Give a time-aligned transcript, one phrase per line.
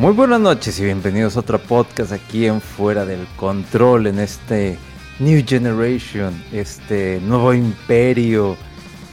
[0.00, 4.78] Muy buenas noches y bienvenidos a otro podcast aquí en Fuera del Control, en este
[5.18, 8.56] New Generation, este nuevo imperio,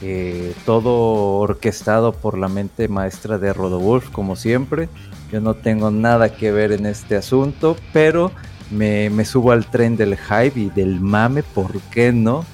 [0.00, 4.88] eh, todo orquestado por la mente maestra de Rodowulf, como siempre.
[5.30, 8.32] Yo no tengo nada que ver en este asunto, pero
[8.70, 12.46] me, me subo al tren del hype y del mame, ¿por qué no?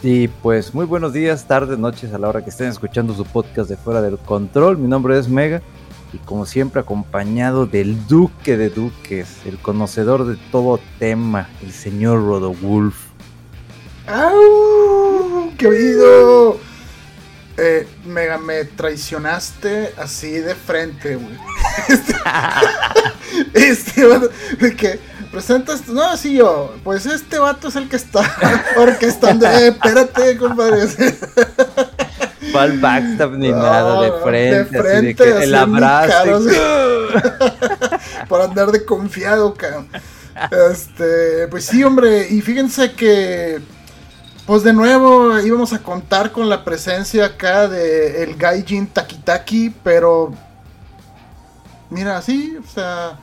[0.00, 3.68] Y pues muy buenos días, tardes, noches a la hora que estén escuchando su podcast
[3.68, 4.78] de Fuera del Control.
[4.78, 5.60] Mi nombre es Mega
[6.14, 12.24] y como siempre acompañado del duque de duques, el conocedor de todo tema, el señor
[12.24, 12.94] Rodowulf.
[14.06, 15.52] ¡Au!
[15.58, 16.60] ¡Qué oído!
[17.56, 21.36] Eh, mega, me traicionaste así de frente, güey.
[21.88, 22.14] Este,
[23.54, 25.00] este vato, de que
[25.32, 28.22] presentas, no, así yo, pues este vato es el que está
[28.76, 29.46] orquestando.
[29.46, 30.86] Eh, espérate, compadre.
[32.54, 36.40] Va al backstab ni No, nada, de frente, de así de frente, que el abrazo.
[38.28, 39.88] Por andar de confiado, cabrón.
[40.70, 43.60] Este, pues sí, hombre, y fíjense que,
[44.46, 50.32] pues de nuevo íbamos a contar con la presencia acá de el Gaijin Takitaki, pero,
[51.90, 53.18] mira, sí, o sea,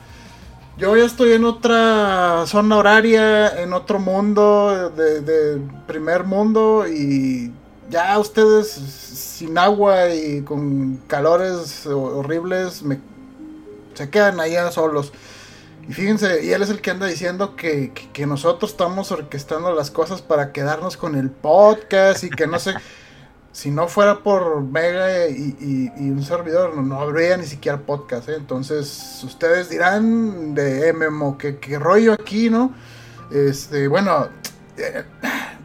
[0.78, 7.52] yo ya estoy en otra zona horaria, en otro mundo, de, de primer mundo, y
[7.92, 12.98] ya ustedes sin agua y con calores horribles me,
[13.94, 15.12] se quedan allá solos.
[15.88, 19.72] Y fíjense, y él es el que anda diciendo que, que- que nosotros estamos orquestando
[19.74, 22.74] las cosas para quedarnos con el podcast y que no sé,
[23.52, 27.78] si no fuera por Mega y, y- y un servidor, no, no habría ni siquiera
[27.78, 28.28] podcast.
[28.28, 28.36] ¿eh?
[28.36, 32.72] Entonces, ustedes dirán de MMO, que, que rollo aquí, ¿no?
[33.32, 34.28] Este, bueno,
[34.78, 35.04] eh,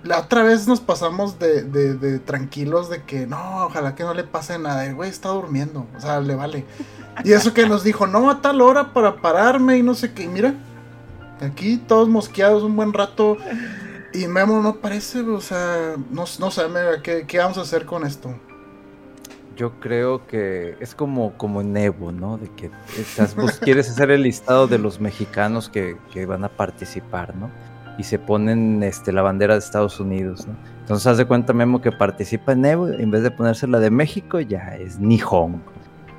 [0.07, 4.57] la otra vez nos pasamos de, tranquilos de que no, ojalá que no le pase
[4.57, 4.85] nada.
[4.85, 6.66] El güey está durmiendo, o sea, le vale.
[7.23, 10.23] Y eso que nos dijo, no a tal hora para pararme y no sé qué.
[10.23, 10.53] Y mira,
[11.41, 13.38] aquí todos mosqueados un buen rato.
[14.13, 17.85] Y Memo no parece, o sea, no, no sé, Mega, ¿qué, qué vamos a hacer
[17.85, 18.34] con esto?
[19.57, 22.38] Yo creo que es como, como en Evo, ¿no?
[22.38, 26.50] De que estás, pues, quieres hacer el listado de los mexicanos que, que van a
[26.50, 27.51] participar, ¿no?
[27.97, 30.56] Y se ponen este, la bandera de Estados Unidos, ¿no?
[30.81, 33.90] Entonces haz de cuenta Memo que participa en Evo, en vez de ponerse la de
[33.90, 35.62] México, ya es Nihon.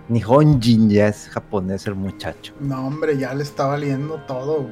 [0.09, 2.55] Nihonjin ya es japonés el muchacho.
[2.61, 4.67] No, hombre, ya le está valiendo todo.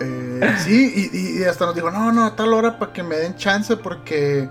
[0.00, 3.36] Eh, sí, y, hasta nos dijo, no, no, a tal hora para que me den
[3.36, 4.48] chance porque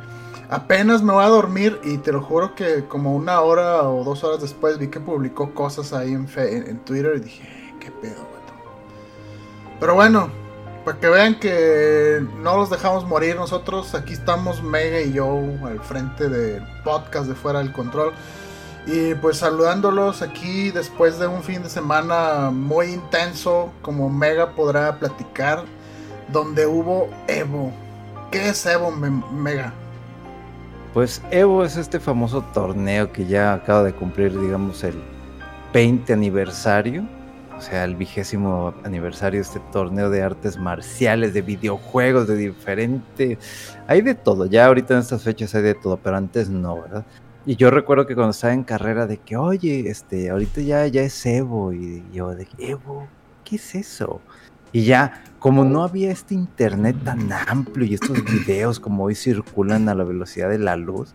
[0.49, 4.23] apenas me voy a dormir y te lo juro que como una hora o dos
[4.23, 8.53] horas después vi que publicó cosas ahí en, Twitter y dije, "Eh, qué pedo, vato".
[9.79, 10.29] Pero bueno,
[10.85, 15.79] para que vean que no los dejamos morir nosotros, aquí estamos Mega y yo al
[15.79, 18.11] frente del podcast de Fuera del Control.
[18.85, 24.99] Y pues saludándolos aquí después de un fin de semana muy intenso, como Mega podrá
[24.99, 25.63] platicar,
[26.33, 27.71] donde hubo Evo.
[28.29, 29.71] ¿Qué es Evo, Me- Mega?
[30.93, 35.01] Pues Evo es este famoso torneo que ya acaba de cumplir, digamos, el
[35.73, 37.03] 20 aniversario.
[37.57, 43.37] O sea, el vigésimo aniversario de este torneo de artes marciales, de videojuegos, de diferente.
[43.87, 47.05] Hay de todo, ya ahorita en estas fechas hay de todo, pero antes no, ¿verdad?
[47.45, 51.01] Y yo recuerdo que cuando estaba en carrera de que, oye, este, ahorita ya, ya
[51.01, 51.73] es Evo.
[51.73, 53.07] Y yo de Evo,
[53.43, 54.21] ¿qué es eso?
[54.71, 59.89] Y ya, como no había este internet tan amplio y estos videos como hoy circulan
[59.89, 61.13] a la velocidad de la luz,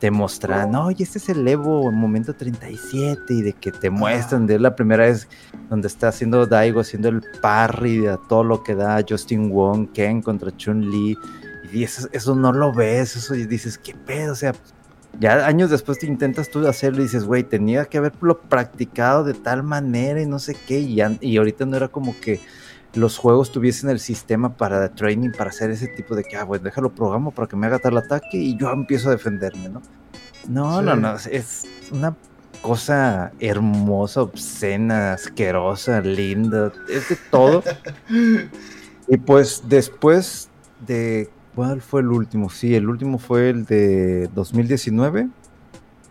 [0.00, 4.58] te mostraban, oye, este es el Evo momento 37 y de que te muestran de
[4.58, 5.28] la primera vez
[5.68, 10.22] donde está haciendo Daigo, haciendo el parry a todo lo que da Justin Wong, Ken
[10.22, 11.18] contra Chun-Li.
[11.70, 14.32] Y eso, eso no lo ves, eso y dices, ¿qué pedo?
[14.32, 14.54] O sea,
[15.18, 19.34] ya años después te intentas tú hacerlo y dices, güey, tenía que haberlo practicado de
[19.34, 20.80] tal manera y no sé qué.
[20.80, 22.40] Y, y ahorita no era como que
[22.94, 26.64] los juegos tuviesen el sistema para training, para hacer ese tipo de que, ah, bueno,
[26.64, 29.82] déjalo programo para que me haga tal ataque y yo empiezo a defenderme, ¿no?
[30.48, 30.84] No, Sí.
[30.86, 32.16] no, no, es una
[32.62, 37.62] cosa hermosa, obscena, asquerosa, linda, es de todo.
[39.08, 40.48] y pues después
[40.86, 42.50] de, ¿cuál fue el último?
[42.50, 45.28] Sí, el último fue el de 2019,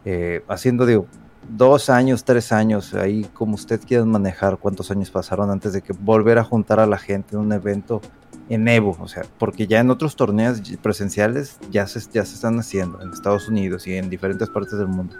[0.05, 1.07] eh, haciendo, digo,
[1.49, 5.93] dos años, tres años, ahí como usted quiera manejar cuántos años pasaron antes de que
[5.93, 8.01] volver a juntar a la gente en un evento
[8.49, 12.59] en Evo, o sea, porque ya en otros torneos presenciales ya se, ya se están
[12.59, 15.15] haciendo en Estados Unidos y en diferentes partes del mundo.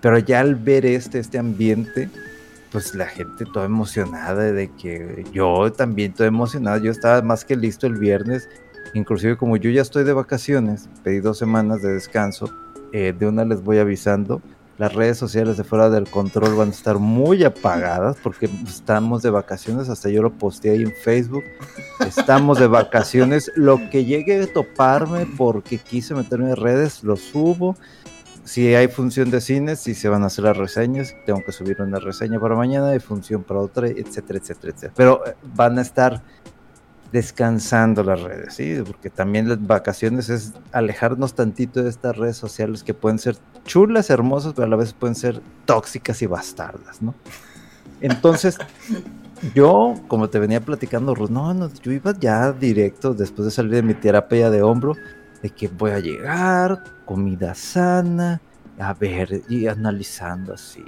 [0.00, 2.10] Pero ya al ver este, este ambiente,
[2.70, 7.56] pues la gente toda emocionada de que yo también estoy emocionado, yo estaba más que
[7.56, 8.48] listo el viernes,
[8.94, 12.50] inclusive como yo ya estoy de vacaciones, pedí dos semanas de descanso,
[12.92, 14.42] eh, de una les voy avisando,
[14.78, 19.30] las redes sociales de fuera del control van a estar muy apagadas porque estamos de
[19.30, 21.44] vacaciones, hasta yo lo posteé ahí en Facebook,
[22.00, 27.76] estamos de vacaciones, lo que llegue a toparme porque quise meterme en redes, lo subo,
[28.44, 31.80] si hay función de cines, si se van a hacer las reseñas, tengo que subir
[31.80, 34.92] una reseña para mañana, hay función para otra, etcétera, etcétera, etcétera.
[34.96, 36.22] Pero eh, van a estar
[37.12, 38.82] descansando las redes, ¿sí?
[38.86, 44.08] Porque también las vacaciones es alejarnos tantito de estas redes sociales que pueden ser chulas,
[44.08, 47.14] hermosas, pero a la vez pueden ser tóxicas y bastardas, ¿no?
[48.00, 48.58] Entonces,
[49.54, 53.82] yo, como te venía platicando, no, no, yo iba ya directo después de salir de
[53.82, 54.96] mi terapia de hombro,
[55.42, 58.40] de que voy a llegar, comida sana,
[58.78, 60.84] a ver, y analizando así.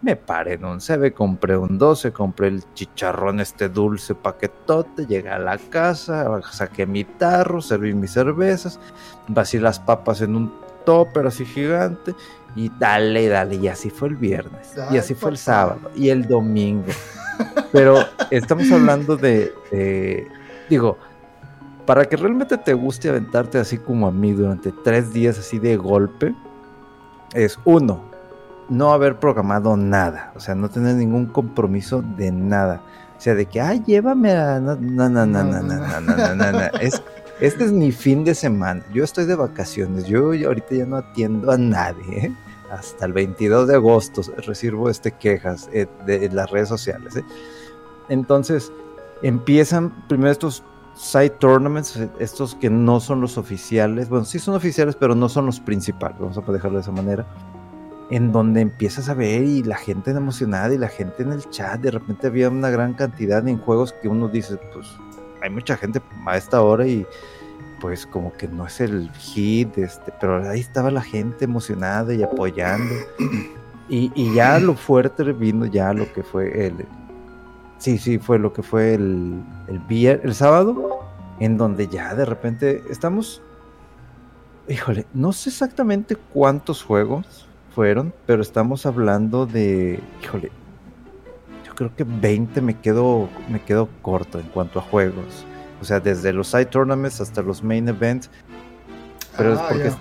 [0.00, 5.28] Me paré en un CB, compré un 12, compré el chicharrón este dulce paquetote, llegué
[5.28, 8.78] a la casa, saqué mi tarro, serví mis cervezas,
[9.26, 10.52] vací las papas en un
[10.84, 12.14] topper así gigante
[12.54, 16.26] y dale, dale, y así fue el viernes, y así fue el sábado, y el
[16.26, 16.92] domingo.
[17.72, 17.98] Pero
[18.30, 20.28] estamos hablando de, de
[20.70, 20.96] digo,
[21.86, 25.76] para que realmente te guste aventarte así como a mí durante tres días así de
[25.76, 26.34] golpe,
[27.34, 28.02] es uno,
[28.68, 32.82] no haber programado nada, o sea, no tener ningún compromiso de nada.
[33.16, 34.60] O sea, de que, ay, llévame a...
[34.60, 37.02] No, no, no, no, no, no, no, no, no, Es,
[37.40, 38.84] este es mi fin de semana.
[38.92, 40.06] Yo estoy de vacaciones.
[40.06, 42.26] Yo, ahorita ya no atiendo a nadie.
[42.26, 42.32] ¿eh?
[42.70, 47.16] Hasta el 22 de agosto recibo este quejas eh, de, las redes sociales.
[47.16, 47.24] ¿eh?
[48.08, 48.72] Entonces,
[49.22, 50.62] empiezan primero estos
[50.94, 55.46] side tournaments, estos que no son los oficiales, bueno, sí son oficiales, pero no son
[55.46, 57.24] los principales, vamos a dejarlo de esa manera,
[58.10, 61.80] en donde empiezas a ver y la gente emocionada y la gente en el chat,
[61.80, 64.86] de repente había una gran cantidad en juegos que uno dice, pues
[65.42, 67.06] hay mucha gente a esta hora y
[67.80, 72.22] pues como que no es el hit, este, pero ahí estaba la gente emocionada y
[72.22, 72.94] apoyando.
[73.90, 76.86] Y, y ya lo fuerte vino ya lo que fue el,
[77.78, 81.00] Sí, sí, fue lo que fue el, el, el sábado,
[81.38, 83.40] en donde ya de repente estamos.
[84.68, 90.00] Híjole, no sé exactamente cuántos juegos fueron, pero estamos hablando de.
[90.22, 90.50] Híjole,
[91.66, 95.44] yo creo que 20 me quedo, me quedo corto en cuanto a juegos.
[95.80, 98.30] O sea, desde los side tournaments hasta los main events.
[99.36, 99.92] Pero es ah, porque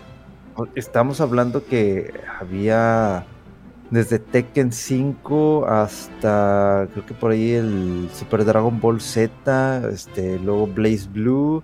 [0.75, 3.25] estamos hablando que había
[3.91, 10.67] desde Tekken 5 hasta creo que por ahí el Super Dragon Ball Z, este, luego
[10.67, 11.63] Blaze Blue,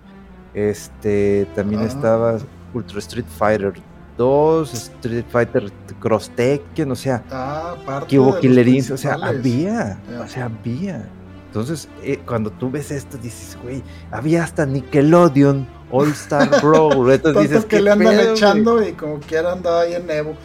[0.53, 1.85] este, también ah.
[1.85, 2.37] estaba
[2.73, 3.73] Ultra Street Fighter
[4.17, 7.75] 2, Street Fighter Cross Tekken, o sea, ah,
[8.07, 11.09] que hubo Killer o sea, había, o sea, había.
[11.47, 17.49] Entonces, eh, cuando tú ves esto, dices, güey, había hasta Nickelodeon, All Star Bro, entonces
[17.49, 20.35] dices que le andan echando y como quiera andaba ahí en Evo.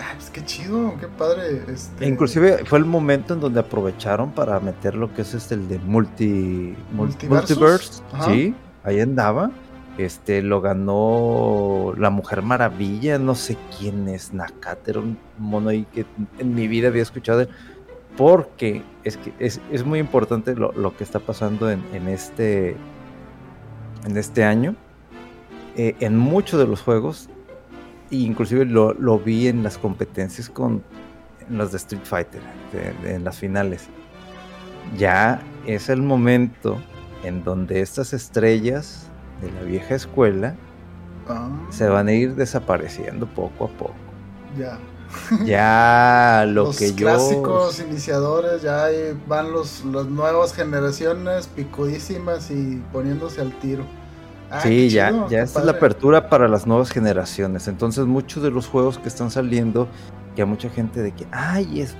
[0.00, 1.62] Ah, pues qué chido, qué padre.
[1.68, 2.06] Este...
[2.06, 5.78] Inclusive fue el momento en donde aprovecharon para meter lo que es este, el de
[5.78, 8.02] multi, Multiverse.
[8.24, 9.50] Sí, ahí andaba.
[9.98, 15.86] Este lo ganó la Mujer Maravilla, no sé quién es Nakata, era un mono ahí
[15.92, 16.06] que
[16.38, 17.48] en mi vida había escuchado de
[18.16, 22.76] porque es que es, muy importante lo, que está pasando en, este
[24.06, 24.74] en este año.
[25.76, 27.28] Eh, en muchos de los juegos
[28.10, 30.82] inclusive lo, lo, vi en las competencias con
[31.50, 32.40] los de Street Fighter,
[33.04, 33.88] en las finales.
[34.96, 36.78] Ya es el momento
[37.24, 39.07] en donde estas estrellas
[39.40, 40.54] de la vieja escuela
[41.28, 41.48] ah.
[41.70, 43.94] se van a ir desapareciendo poco a poco.
[44.58, 44.78] Ya.
[45.44, 47.08] Ya lo que yo.
[47.08, 48.86] Los clásicos iniciadores, ya
[49.26, 53.84] van los, las nuevas generaciones picudísimas y poniéndose al tiro.
[54.50, 57.68] Ah, sí, ya, ya esta es la apertura para las nuevas generaciones.
[57.68, 59.88] Entonces, muchos de los juegos que están saliendo,
[60.34, 61.94] que a mucha gente de que, ay, es.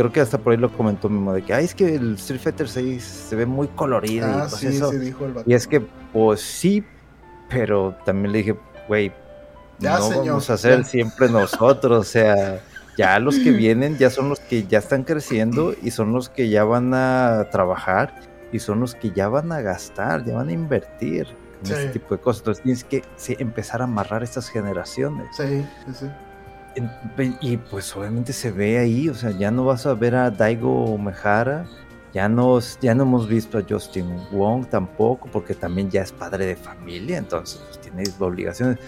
[0.00, 2.40] Creo que hasta por ahí lo comentó mismo, de que, ay, es que el Street
[2.40, 4.26] Fighter 6 se ve muy colorido.
[4.26, 4.90] y, ah, pues eso.
[5.44, 5.80] y es que,
[6.12, 6.82] pues sí,
[7.50, 8.56] pero también le dije,
[8.88, 9.12] güey,
[9.78, 12.60] no vamos a hacer siempre nosotros, o sea,
[12.96, 16.48] Ya los que vienen ya son los que ya están creciendo y son los que
[16.48, 18.14] ya van a trabajar
[18.52, 21.26] y son los que ya van a gastar, ya van a invertir
[21.60, 21.72] en Sí.
[21.74, 22.40] este tipo de cosas.
[22.40, 25.26] Entonces tienes que sí, empezar a amarrar estas generaciones.
[25.36, 26.06] Sí, sí, sí.
[27.40, 30.96] Y pues obviamente se ve ahí, o sea, ya no vas a ver a Daigo
[30.98, 31.66] Mejara,
[32.14, 36.46] ya no, ya no hemos visto a Justin Wong tampoco, porque también ya es padre
[36.46, 38.78] de familia, entonces pues, tiene obligaciones.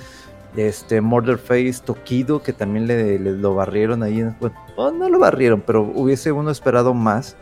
[0.56, 4.54] Este Murderface Tokido, que también le, le lo barrieron ahí, en- bueno,
[4.92, 7.36] no, lo barrieron, pero hubiese uno esperado más,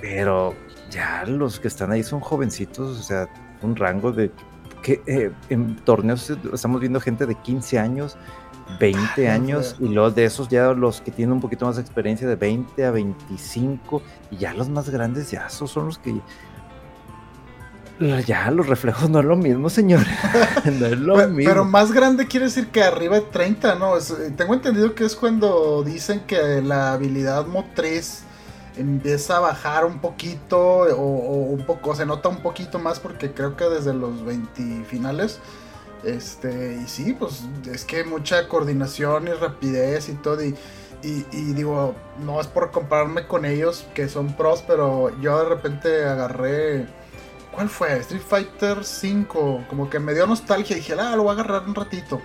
[0.00, 0.54] pero
[0.90, 3.28] ya los que están ahí son jovencitos, o sea,
[3.62, 4.30] un rango de
[4.82, 8.16] que eh, en torneos estamos viendo gente de 15 años,
[8.78, 11.82] 20 Ah, años, y luego de esos ya los que tienen un poquito más de
[11.82, 16.14] experiencia de 20 a 25, y ya los más grandes, ya esos son los que...
[18.26, 20.00] Ya los reflejos no es lo mismo, señor.
[20.64, 21.50] no es lo Pe- mismo.
[21.50, 23.94] Pero más grande quiere decir que arriba de 30, ¿no?
[23.98, 28.22] Es- eh, tengo entendido que es cuando dicen que la habilidad motriz
[28.78, 33.32] empieza a bajar un poquito o, o un poco, se nota un poquito más porque
[33.32, 35.38] creo que desde los 20 finales.
[36.04, 40.42] Este, y sí, pues es que mucha coordinación y rapidez y todo.
[40.42, 40.54] Y,
[41.02, 46.04] y, digo, no es por compararme con ellos que son pros, pero yo de repente
[46.04, 46.86] agarré.
[47.52, 47.98] ¿Cuál fue?
[47.98, 49.66] Street Fighter 5.
[49.68, 50.76] Como que me dio nostalgia.
[50.76, 52.20] Dije, ah, lo voy a agarrar un ratito.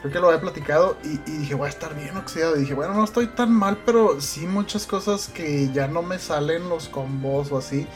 [0.00, 0.96] Creo que lo había platicado.
[1.02, 2.56] Y, y dije, voy a estar bien oxidado.
[2.56, 6.18] Y dije, bueno, no estoy tan mal, pero sí muchas cosas que ya no me
[6.18, 7.86] salen los combos o así.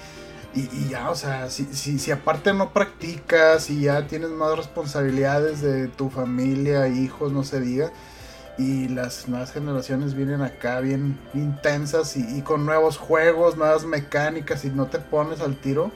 [0.52, 5.60] Y, ya, o sea, si, si, si aparte no practicas y ya tienes más responsabilidades
[5.60, 7.92] de tu familia, hijos, no se diga.
[8.58, 14.70] Y las nuevas generaciones vienen acá bien intensas y, con nuevos juegos, nuevas mecánicas y
[14.70, 15.92] no te pones al tiro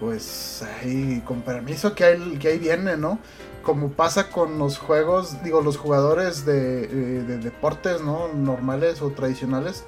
[0.00, 3.20] pues ahí con permiso que ahí, que ahí viene, ¿no?
[3.62, 8.28] Como pasa con los juegos, digo, los jugadores de, eh, de deportes, ¿no?
[8.34, 9.84] Normales o tradicionales,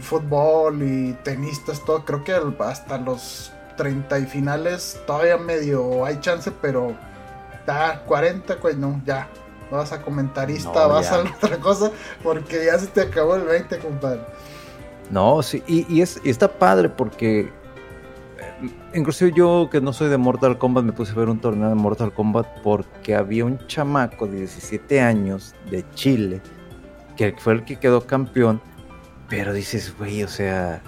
[0.00, 6.50] fútbol y tenistas, todo, creo que hasta los 30 y finales todavía medio hay chance,
[6.60, 6.94] pero
[7.66, 9.28] da 40, pues no, ya.
[9.70, 11.16] Vas a comentarista, No, vas ya.
[11.16, 11.90] a otra cosa,
[12.22, 14.20] porque ya se te acabó el 20, compadre.
[15.10, 17.50] No, sí, y, y es, y está padre porque eh,
[18.94, 21.74] inclusive yo que no soy de Mortal Kombat me puse a ver un torneo de
[21.74, 26.40] Mortal Kombat porque había un chamaco de 17 años de Chile
[27.16, 28.60] que fue el que quedó campeón,
[29.28, 30.80] pero dices, güey, o sea,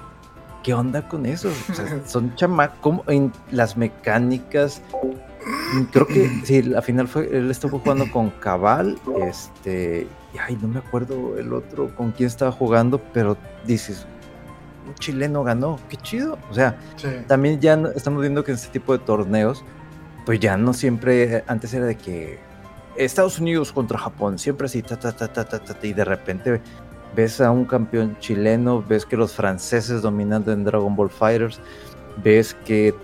[0.62, 1.48] ¿qué onda con eso?
[1.70, 4.82] O sea, son chamacos en las mecánicas.
[5.74, 10.58] mm, Creo que sí, al final fue, él estuvo jugando con Cabal, este, y ay,
[10.60, 14.06] no me acuerdo el otro con quién estaba jugando, pero dices,
[14.86, 16.38] un chileno ganó, qué chido.
[16.50, 17.08] O sea, Sí.
[17.26, 19.64] también ya estamos viendo que en este tipo de torneos,
[20.24, 22.38] pues ya no siempre, antes era de que
[22.96, 26.60] Estados Unidos contra Japón, siempre así, ta, ta, ta, ta, ta, ta, y de repente
[27.14, 31.60] ves a un campeón chileno, ves que los franceses dominando en Dragon Ball Fighters,
[32.22, 32.94] ves que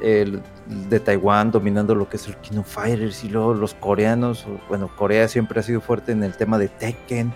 [0.00, 0.42] el
[0.88, 5.26] de Taiwán dominando lo que es el Kino Fighters y luego los coreanos, bueno, Corea
[5.26, 7.32] siempre ha sido fuerte en el tema de Tekken,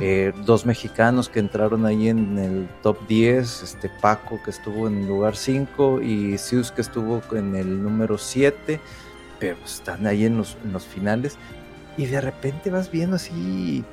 [0.00, 5.02] eh, dos mexicanos que entraron ahí en el top 10, este Paco que estuvo en
[5.02, 8.80] el lugar 5 y Zeus que estuvo en el número 7,
[9.38, 11.38] pero están ahí en los, en los finales
[11.96, 13.84] y de repente vas viendo así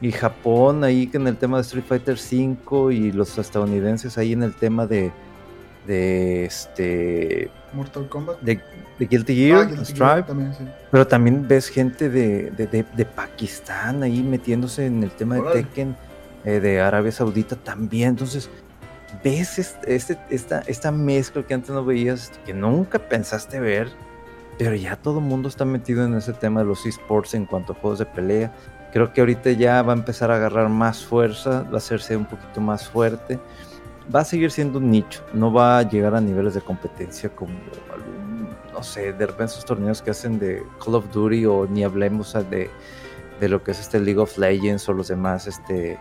[0.00, 4.32] y Japón ahí que en el tema de Street Fighter 5 y los estadounidenses ahí
[4.32, 5.12] en el tema de
[5.86, 8.40] de este Mortal Kombat.
[8.40, 8.60] de,
[8.98, 10.64] de Guilty Gear, Ah, Guilty Stripe, Gear también, sí.
[10.90, 15.42] pero también ves gente de, de, de- Pakistán ahí metiéndose en el tema de.
[15.52, 15.96] Tekken,
[16.44, 18.10] eh, de Arabia Saudita también.
[18.10, 18.50] Entonces,
[19.24, 23.88] ves este, este- esta, esta mezcla que antes no veías, que nunca pensaste ver,
[24.58, 27.72] pero ya todo el mundo está metido en ese tema de los esports en cuanto
[27.72, 28.52] a juegos de pelea.
[28.92, 32.24] Creo que ahorita ya va a empezar a agarrar más fuerza, va a hacerse un
[32.24, 33.38] poquito más fuerte.
[34.12, 37.52] Va a seguir siendo un nicho, no va a llegar a niveles de competencia como
[37.92, 41.84] algún, no sé, de repente esos torneos que hacen de Call of Duty o ni
[41.84, 42.68] hablemos de,
[43.38, 45.98] de lo que es este League of Legends o los demás este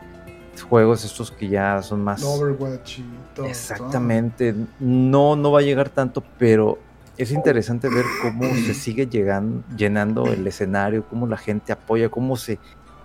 [0.67, 3.05] juegos estos que ya son más Overwatch y
[3.35, 3.45] todo.
[3.45, 6.79] Exactamente, no, no va a llegar tanto, pero
[7.17, 12.35] es interesante ver cómo se sigue llegan- llenando el escenario, cómo la gente apoya, cómo
[12.37, 12.59] se,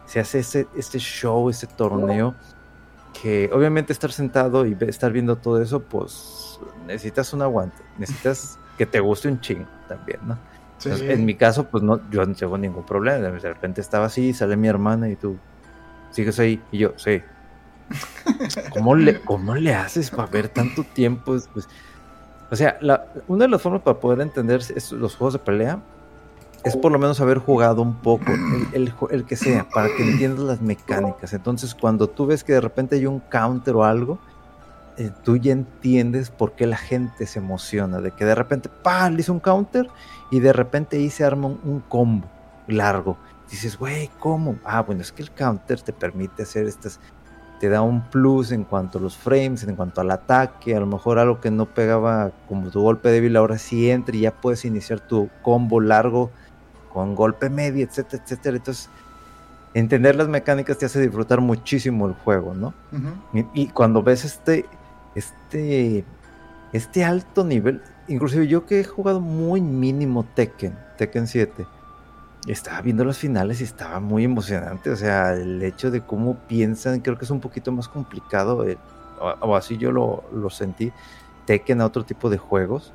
[0.07, 2.35] se hace ese, este show, este torneo,
[3.23, 8.87] que obviamente estar sentado y estar viendo todo eso, pues necesitas un aguante, necesitas que
[8.87, 10.35] te guste un chingo también, ¿no?
[10.79, 10.89] Sí.
[10.91, 14.33] Entonces, en mi caso, pues no, yo no tengo ningún problema, de repente estaba así,
[14.35, 15.37] sale mi hermana y tú
[16.11, 17.23] sigues ahí, y yo, sí.
[18.71, 21.35] ¿Cómo le, cómo le haces para ver tanto tiempo?
[21.37, 21.69] Es, pues,
[22.51, 25.81] o sea, la- una de las formas para poder entender es- los juegos de pelea
[26.65, 28.33] es por lo menos haber jugado un poco,
[28.73, 31.35] el, el, que sea, para que entiendas las mecánicas.
[31.35, 34.19] Entonces, cuando tú ves que de repente hay un counter o algo,
[34.97, 39.15] eh, tú ya entiendes por qué la gente se emociona, de que de repente, ¡pam!,
[39.15, 39.89] le hizo un counter
[40.31, 42.29] y de repente ahí se arma un, combo
[42.67, 43.19] largo.
[43.51, 44.57] Dices, güey, ¿cómo?
[44.65, 46.99] Ah, bueno, es que el counter te permite hacer estas,
[47.61, 50.87] te da un plus en cuanto a los frames, en cuanto al ataque, a lo
[50.87, 54.65] mejor algo que no pegaba como tu golpe débil, ahora sí entra y ya puedes
[54.65, 56.31] iniciar tu combo largo
[56.95, 58.57] con golpe medio, etcétera, etcétera.
[58.57, 58.89] Entonces,
[59.75, 62.73] entender las mecánicas te hace disfrutar muchísimo el juego, ¿no?
[63.53, 64.65] y, cuando ves este,
[65.17, 66.05] este,
[66.73, 71.67] este alto nivel, inclusive yo que he jugado muy mínimo Tekken, Tekken 7,
[72.47, 77.01] estaba viendo las finales y estaba muy emocionante, o sea, el hecho de cómo piensan,
[77.01, 78.79] creo que es un poquito más complicado, eh,
[79.41, 80.93] o, así yo lo, lo sentí,
[81.47, 82.93] Tekken a otro tipo de juegos,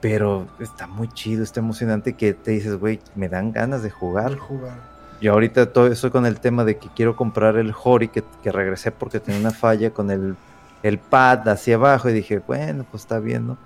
[0.00, 4.36] pero está muy chido, está emocionante que te dices, güey, me dan ganas de jugar.
[4.36, 4.78] jugar.
[5.20, 8.52] Yo ahorita todo estoy con el tema de que quiero comprar el Hori, que, que
[8.52, 10.36] regresé porque tenía una falla con el
[10.82, 13.58] el pad hacia abajo y dije, bueno, pues está bien, ¿no?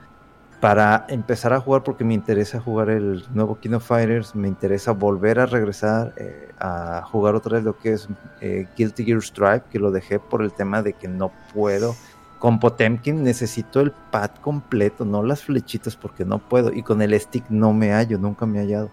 [0.61, 4.93] Para empezar a jugar porque me interesa jugar el nuevo King of Fighters, me interesa
[4.93, 8.09] volver a regresar eh, a jugar otra vez lo que es
[8.41, 11.95] eh, Guilty Gear Stripe, que lo dejé por el tema de que no puedo.
[12.41, 16.73] Con Potemkin necesito el pad completo, no las flechitas porque no puedo.
[16.73, 18.91] Y con el stick no me hallo, nunca me he hallado.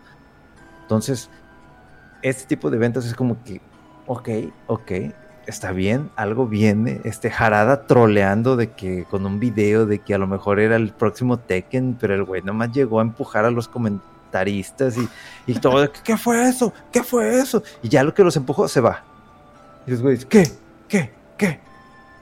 [0.81, 1.29] Entonces,
[2.21, 3.61] este tipo de eventos es como que,
[4.05, 4.29] ok,
[4.67, 4.91] ok,
[5.45, 10.17] está bien, algo viene, este Jarada troleando de que con un video de que a
[10.17, 13.69] lo mejor era el próximo Tekken, pero el güey nomás llegó a empujar a los
[13.69, 15.07] comentaristas y,
[15.49, 16.73] y todo, ¿qué fue eso?
[16.91, 17.63] ¿Qué fue eso?
[17.81, 19.05] Y ya lo que los empujó se va.
[19.85, 20.51] Y los güeyes, ¿qué?
[20.89, 21.13] ¿Qué?
[21.37, 21.61] ¿Qué?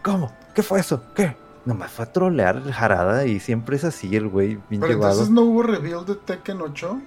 [0.03, 0.31] ¿Cómo?
[0.55, 1.01] ¿Qué fue eso?
[1.13, 1.35] ¿Qué?
[1.65, 5.29] Nomás fue a trolear el Jarada y siempre es así el güey bien Pero entonces
[5.29, 7.01] no hubo reveal de Tekken 8?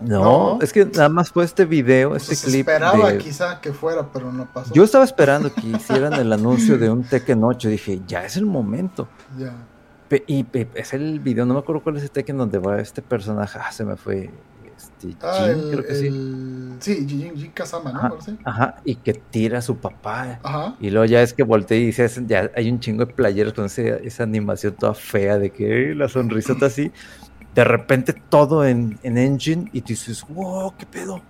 [0.00, 2.68] No, es que nada más fue este video, este pues clip.
[2.68, 4.72] Esperaba quizá que fuera, pero no pasó.
[4.72, 7.68] Yo estaba esperando que hicieran el anuncio de un Tekken 8.
[7.68, 9.08] Dije, ya es el momento.
[9.36, 9.52] Ya.
[10.26, 13.58] y es el video, no me acuerdo cuál es el Tekken donde va este personaje.
[13.60, 14.30] Ah, se me fue.
[14.80, 16.76] Este, ah, creo que sí.
[16.80, 18.18] Sí, Jin, Kazama, ¿no?
[18.44, 20.40] Ajá, y que tira a su papá.
[20.42, 20.76] Ajá.
[20.80, 23.66] Y luego ya es que voltea y dice, ya hay un chingo de playeros con
[23.66, 26.90] esa animación toda fea de que la sonrisa está así
[27.54, 31.20] de repente todo en, engine y tú dices, wow, ¿qué pedo?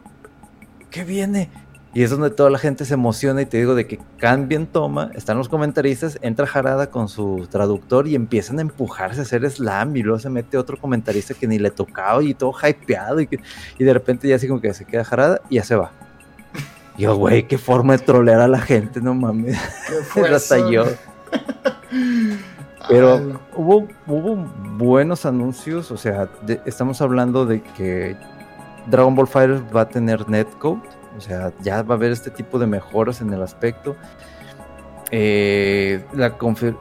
[0.90, 1.48] ¿Qué viene?
[1.92, 5.10] Y es donde toda la gente se emociona y te digo de que cambien toma,
[5.14, 9.96] están los comentaristas, entra Jarada con su traductor y empiezan a empujarse a hacer slam
[9.96, 13.28] y luego se mete otro comentarista que ni le tocaba y todo hypeado y,
[13.76, 15.90] y de repente ya así como que se queda Jarada y ya se va.
[16.96, 19.58] Yo, güey, qué forma de trolear a la gente, no mames.
[20.14, 20.84] ¿Qué Hasta yo.
[22.88, 24.36] Pero hubo, hubo
[24.76, 26.28] buenos anuncios, o sea,
[26.66, 28.16] estamos hablando de que
[28.86, 30.82] Dragon Ball Fighter va a tener netcode,
[31.20, 33.94] o sea, ya va a haber este tipo de mejoras en el aspecto.
[35.10, 36.36] Eh, la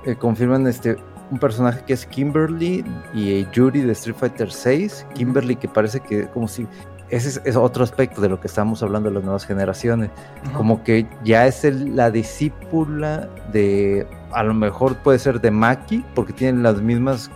[0.05, 0.95] eh, confirman este
[1.29, 5.05] un personaje que es Kimberly y Yuri de Street Fighter 6.
[5.13, 6.65] Kimberly que parece que como si
[7.09, 10.09] ese es, otro aspecto de lo que estamos hablando de las nuevas generaciones.
[10.55, 16.31] Como que ya es la discípula de a lo mejor puede ser de Maki, porque
[16.31, 17.29] tienen las mismas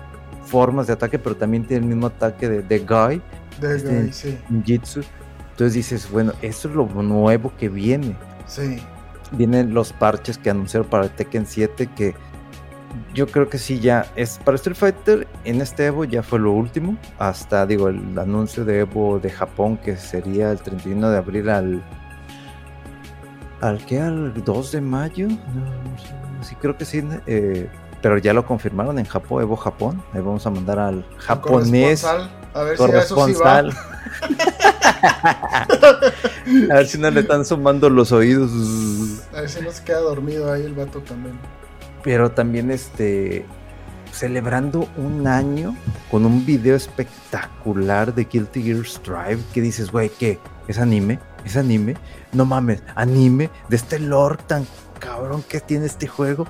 [0.46, 3.22] formas de ataque, pero también tiene el mismo ataque de, de Guy.
[3.60, 4.38] De este, sí.
[4.64, 5.02] Jitsu.
[5.54, 8.16] Entonces dices, bueno, esto es lo nuevo que viene.
[8.48, 8.82] Sí.
[9.32, 12.16] Vienen los parches que anunciaron para Tekken 7 que
[13.16, 16.52] yo creo que sí ya es para Street Fighter en este Evo ya fue lo
[16.52, 21.50] último hasta digo el anuncio de Evo de Japón que sería el 31 de abril
[21.50, 21.84] al
[23.62, 25.28] al que al 2 de mayo
[26.44, 27.70] sí creo que sí, eh,
[28.02, 30.04] pero ya lo confirmaron en Japón, Evo Japón.
[30.14, 32.04] Ahí vamos a mandar al japonés.
[32.04, 33.64] A ver si eso sí va.
[36.72, 38.52] a ver si no le están sumando los oídos.
[39.34, 41.38] A ver si no se queda dormido ahí el vato también.
[42.04, 43.46] Pero también este
[44.12, 45.76] celebrando un año
[46.12, 50.40] con un video espectacular de Guilty Gear Strive que dices, güey, ¿qué?
[50.68, 51.20] ¿Es anime?
[51.44, 51.96] ¿Es anime?
[52.32, 54.68] No mames, anime de este lore tan
[55.00, 56.48] cabrón que tiene este juego.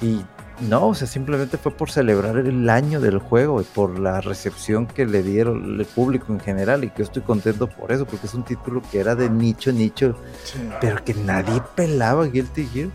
[0.00, 0.22] Y
[0.68, 4.86] no, o sea, simplemente fue por celebrar el año del juego y por la recepción
[4.86, 6.84] que le dieron el público en general.
[6.84, 10.16] Y que estoy contento por eso, porque es un título que era de nicho, nicho,
[10.80, 12.88] pero que nadie pelaba Guilty Gear.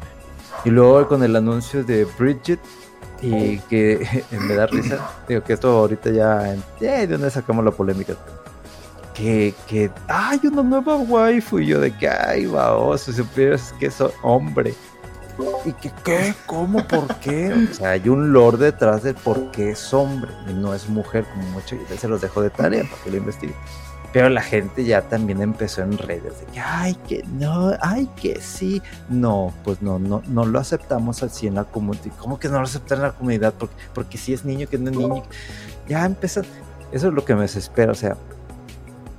[0.65, 2.59] Y luego con el anuncio de Bridget,
[3.21, 8.15] y que me da risa, digo que esto ahorita ya, ¿de dónde sacamos la polémica?
[9.13, 14.11] Que, que, hay una nueva waifu, y yo de que, ay, baoso, supieras que soy
[14.21, 14.75] hombre.
[15.65, 16.33] ¿Y que qué?
[16.45, 16.85] ¿Cómo?
[16.87, 17.53] ¿Por qué?
[17.71, 21.25] O sea, hay un lore detrás de por qué es hombre y no es mujer,
[21.33, 21.75] como mucho.
[21.75, 23.55] Y se los dejo de tarea para que lo investiguen.
[24.13, 28.39] Pero la gente ya también empezó en redes de que, ay, que no, ay, que
[28.41, 28.81] sí.
[29.09, 32.13] No, pues no, no, no lo aceptamos así en la comunidad.
[32.17, 33.53] ¿Cómo que no lo aceptan en la comunidad?
[33.53, 35.23] Porque, porque si es niño, que no es niño.
[35.87, 36.41] Ya empezó.
[36.91, 37.91] Eso es lo que me desespera.
[37.91, 38.15] O sea,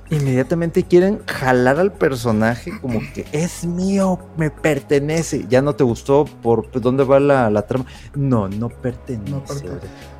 [0.09, 5.45] inmediatamente quieren jalar al personaje como que es mío, me pertenece.
[5.49, 7.85] Ya no te gustó por dónde va la, trama.
[8.15, 9.65] No, no pertenece.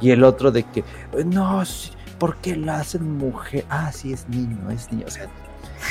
[0.02, 0.84] Y el otro de que,
[1.26, 1.64] no,
[2.18, 3.66] ¿por qué la hacen mujer?
[3.70, 5.06] Ah, sí, es niño, es niño.
[5.08, 5.28] O sea,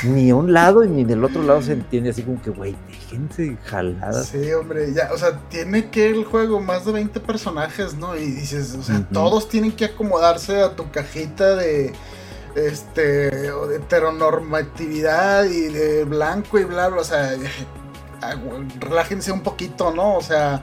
[0.03, 4.27] ni un lado ni del otro lado se entiende así como que, güey, déjense jaladas.
[4.27, 8.15] Sí, hombre, ya, o sea, tiene que el juego más de 20 personajes, ¿no?
[8.15, 11.91] Y dices, o sea, todos tienen que acomodarse a tu cajita de
[12.67, 17.35] este, de heteronormatividad y de blanco y bla, bla, o sea,
[18.79, 20.15] relájense un poquito, ¿no?
[20.15, 20.61] O sea,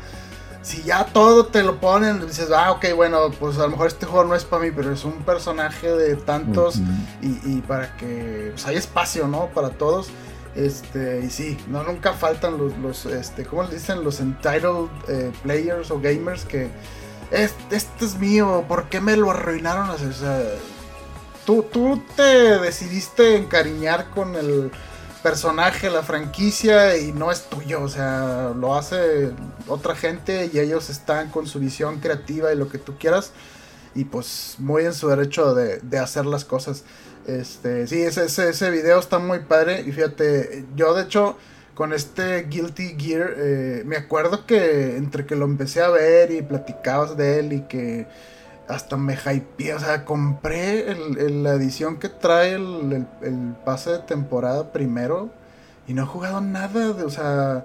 [0.62, 4.04] si ya todo te lo ponen, dices, ah, ok, bueno, pues a lo mejor este
[4.04, 6.80] juego no es para mí, pero es un personaje de tantos
[7.22, 9.46] y, para que pues, hay espacio, ¿no?
[9.54, 10.08] Para todos.
[10.56, 14.02] Este, y sí, no, nunca faltan los, los este, ¿cómo le dicen?
[14.02, 16.70] Los entitled eh, players o gamers que,
[17.30, 19.90] este, este, es mío, ¿por qué me lo arruinaron?
[19.90, 20.42] O sea,
[21.46, 24.72] Tú, te decidiste encariñar con el
[25.22, 29.30] personaje, la franquicia y no es tuyo, o sea, lo hace
[29.68, 33.30] otra gente y ellos están con su visión creativa y lo que tú quieras
[33.94, 36.82] y pues muy en su derecho de, hacer las cosas.
[37.28, 41.36] Este, sí, ese, ese, video está muy padre y fíjate, yo de hecho
[41.74, 46.42] con este Guilty Gear eh, me acuerdo que entre que lo empecé a ver y
[46.42, 48.06] platicabas de él y que
[48.68, 50.94] hasta me hypeé, o sea, compré
[51.30, 53.06] la edición que trae el,
[53.64, 55.30] pase de temporada primero
[55.86, 57.64] y no he jugado nada, de, o sea,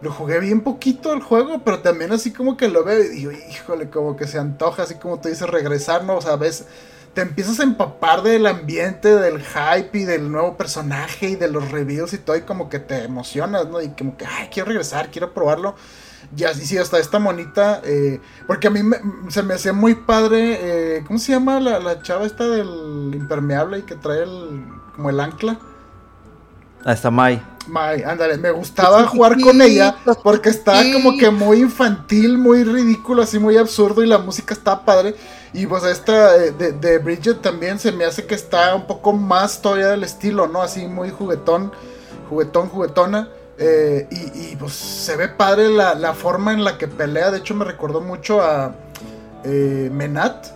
[0.00, 3.32] lo jugué bien poquito el juego, pero también así como que lo veo y digo,
[3.32, 6.16] híjole, como que se antoja, así como tú dices, regresar, ¿no?
[6.16, 6.66] O sea, ves,
[7.14, 11.70] te empiezas a empapar del ambiente, del hype y del nuevo personaje y de los
[11.70, 13.80] reviews y todo y como que te emocionas, ¿no?
[13.80, 15.76] Y como que, ay, quiero regresar, quiero probarlo.
[16.34, 17.80] Ya, sí, sí, hasta esta monita.
[17.84, 18.80] Eh, porque a mí
[19.28, 20.58] se me hacía muy padre.
[20.60, 25.20] Eh, ¿Cómo se llama la, chava esta del impermeable y que trae el, como el
[25.20, 25.58] ancla?
[26.84, 27.42] Ah, está Mai.
[27.66, 33.22] Mai, ándale, me gustaba jugar con ella porque estaba como que muy infantil, muy ridículo,
[33.22, 35.14] así muy absurdo y la música estaba padre.
[35.54, 39.62] Y pues esta de, de, Bridget también se me hace que está un poco más
[39.62, 40.60] todavía del estilo, ¿no?
[40.60, 41.72] Así muy juguetón,
[42.28, 43.28] juguetón, juguetona.
[43.58, 47.30] Eh, y, pues se ve padre la, forma en la que pelea.
[47.30, 48.74] De hecho, me recordó mucho a
[49.44, 50.46] eh, Menat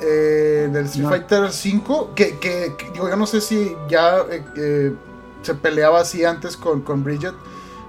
[0.00, 2.14] eh, del Street Fighter 5.
[2.14, 4.24] Que, que, yo no sé si ya
[5.42, 7.34] se peleaba así antes con, con Bridget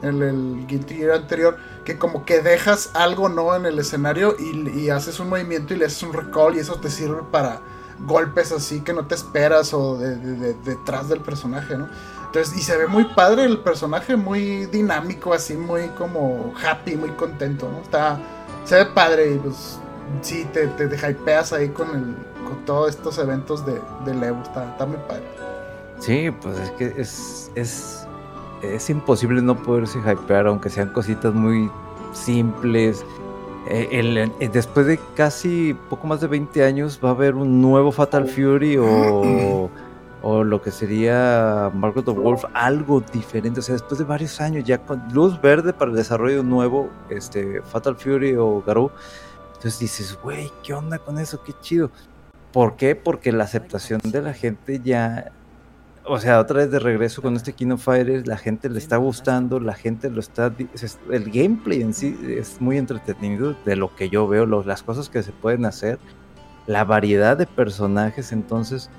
[0.01, 1.57] en el Guilty Gear anterior.
[1.85, 5.85] Que como que dejas algo no en el escenario y, haces un movimiento y le
[5.85, 7.61] haces un recall y eso te sirve para
[8.05, 11.87] golpes así que no te esperas o detrás del personaje, ¿no?
[12.31, 17.09] Entonces, y se ve muy padre el personaje, muy dinámico, así, muy como happy, muy
[17.09, 17.81] contento, ¿no?
[17.81, 18.21] Está,
[18.63, 19.77] se ve padre y pues
[20.21, 22.15] sí, te, te, hypeas ahí con, el,
[22.47, 25.23] con todos estos eventos de, de Levo, está, muy padre.
[25.99, 28.07] Sí, pues es que es, es,
[28.61, 31.69] es imposible no poderse hypear, aunque sean cositas muy
[32.13, 33.03] simples.
[33.67, 37.91] Eh, eh, después de casi poco más de 20 años va a haber un nuevo
[37.91, 39.69] Fatal Fury o
[40.23, 43.59] o lo que sería Margaret of Wolf, algo diferente.
[43.59, 47.61] O sea, después de varios años ya con luz verde para el desarrollo nuevo, este,
[47.63, 48.91] Fatal Fury o Garou.
[49.55, 51.41] Entonces dices, güey, ¿qué onda con eso?
[51.43, 51.91] Qué chido.
[52.51, 52.95] ¿Por qué?
[52.95, 55.31] Porque la aceptación de la gente ya.
[56.03, 58.97] O sea, otra vez de regreso con este King of Fighters, la gente le está
[58.97, 60.51] gustando, la gente lo está.
[61.11, 65.21] El gameplay en sí es muy entretenido de lo que yo veo, las cosas que
[65.21, 65.99] se pueden hacer,
[66.65, 68.31] la variedad de personajes.
[68.31, 68.89] Entonces,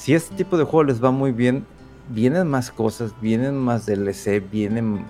[0.00, 1.66] si este tipo de juego les va muy bien,
[2.08, 5.04] vienen más cosas, vienen más DLC, vienen,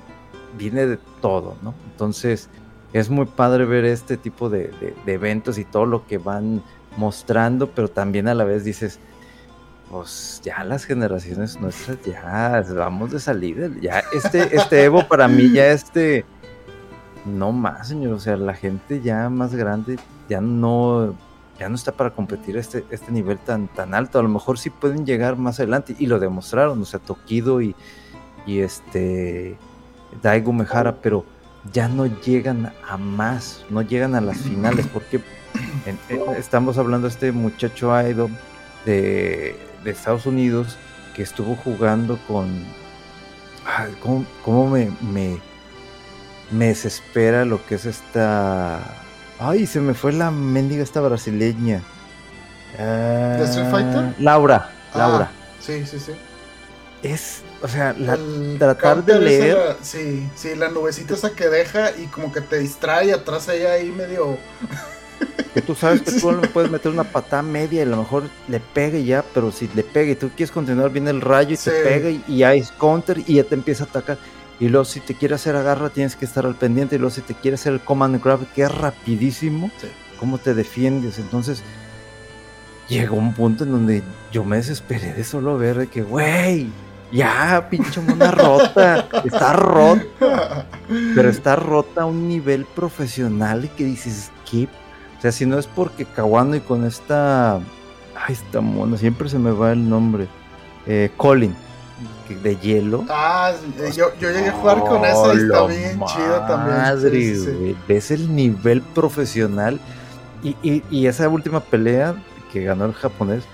[0.59, 1.75] viene de todo, ¿no?
[1.93, 2.49] Entonces
[2.93, 4.73] es muy padre ver este tipo de,
[5.07, 6.61] eventos y todo lo que van
[6.97, 8.99] mostrando, pero también a la vez dices,
[9.93, 15.53] pues ya las generaciones nuestras ya vamos de salida, ya este, este Evo para mí
[15.53, 16.25] ya este,
[17.25, 21.15] no más señor, o sea, la gente ya más grande ya no
[21.61, 24.19] ya no está para competir este, este nivel tan, tan alto.
[24.19, 27.77] A lo mejor sí pueden llegar más adelante y lo demostraron, o sea, Tokido y,
[28.47, 29.59] y este
[30.23, 31.27] Daigo Mejara, pero
[31.71, 35.21] ya no llegan a más, no llegan a las finales, porque
[36.39, 38.31] estamos hablando de este muchacho idol
[38.87, 40.79] de, Estados Unidos
[41.15, 42.49] que estuvo jugando con...
[44.43, 45.39] ¿Cómo, me, me,
[46.51, 49.00] me desespera lo que es esta
[49.41, 51.83] Ay, se me fue la mendiga esta brasileña.
[52.79, 54.15] ¿De Street Fighter?
[54.19, 54.99] Laura, ah.
[54.99, 55.31] Laura.
[55.61, 56.13] Sí, sí, sí.
[57.03, 58.19] Es, o sea, la-
[58.59, 59.57] tratar de leer.
[59.57, 63.73] la- sí, sí, la nubecita esa que deja y como que te distrae atrás ella
[63.73, 64.37] ahí medio.
[65.55, 68.25] Que tú sabes que tú le puedes meter una patada media y a lo mejor
[68.49, 71.55] le pega y ya, pero si le pega y tú quieres continuar, viene el rayo
[71.55, 71.71] y Sí.
[71.71, 74.19] te pega y, y ya es counter y ya te empieza a atacar.
[74.61, 77.23] Y luego si te quiere hacer agarra tienes que estar al pendiente y luego si
[77.23, 79.89] te quiere hacer el command grab que es rapidísimo, Sí.
[80.19, 81.19] ¿cómo te defiendes?
[81.19, 81.63] Entonces
[82.89, 86.69] llegó un punto en donde yo me desesperé de solo ver de que, güey,
[87.11, 90.67] ya, pinche mona rota, está rota
[91.15, 94.69] pero está rota a un nivel profesional y que dices, ¿qué?
[95.19, 97.57] O sea, si no es porque Kawano y con esta.
[97.57, 100.27] Ay, esta mona, siempre se me va el nombre.
[100.87, 101.55] Eh, Colin,
[102.35, 103.05] que- de hielo.
[103.09, 103.53] Ah,
[103.95, 106.77] yo, yo llegué a jugar con esa y está ¡Oh, bien chido también.
[106.79, 107.51] Madre, Sí, sí, sí.
[107.53, 109.79] güey, Ves el nivel profesional.
[110.43, 112.15] Y, y- y esa última pelea
[112.53, 113.45] que ganó el japonés,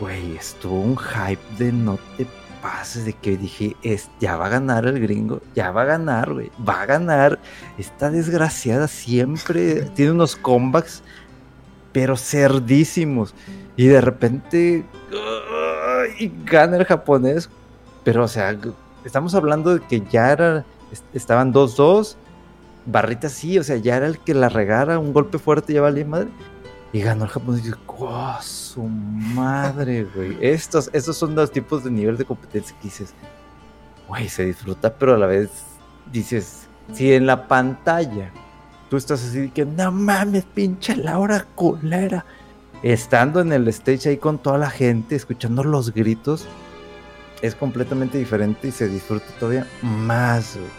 [0.00, 2.26] güey, estuvo un hype de no te
[2.62, 6.32] pases, de que dije, es, ya va a ganar el gringo, ya va a ganar,
[6.32, 7.40] güey, va a ganar.
[7.76, 11.02] Esta desgraciada siempre tiene unos comebacks,
[11.92, 13.34] pero cerdísimos.
[13.76, 14.84] Y de repente,
[16.18, 16.32] ¡ay!
[16.44, 17.50] gana el japonés.
[18.04, 18.56] Pero, o sea,
[19.04, 22.16] estamos hablando de que ya era, est- estaban 2-2.
[22.84, 26.04] Barrita sí, o sea, ya era el que la regara, un golpe fuerte, ya valía
[26.04, 26.28] madre.
[26.92, 27.64] Y ganó el japonés.
[27.64, 30.36] Y yo, ¡oh, su madre, güey!
[30.40, 33.14] Estos, estos son los tipos de nivel de competencia que dices,
[34.08, 35.50] güey, se disfruta, pero a la vez
[36.12, 38.30] dices, si en la pantalla
[38.90, 42.26] tú estás así que, no mames, pinche Laura culera.
[42.82, 46.46] Estando en el stage ahí con toda la gente, escuchando los gritos,
[47.42, 50.56] es completamente diferente y se disfruta todavía más.
[50.56, 50.70] güey.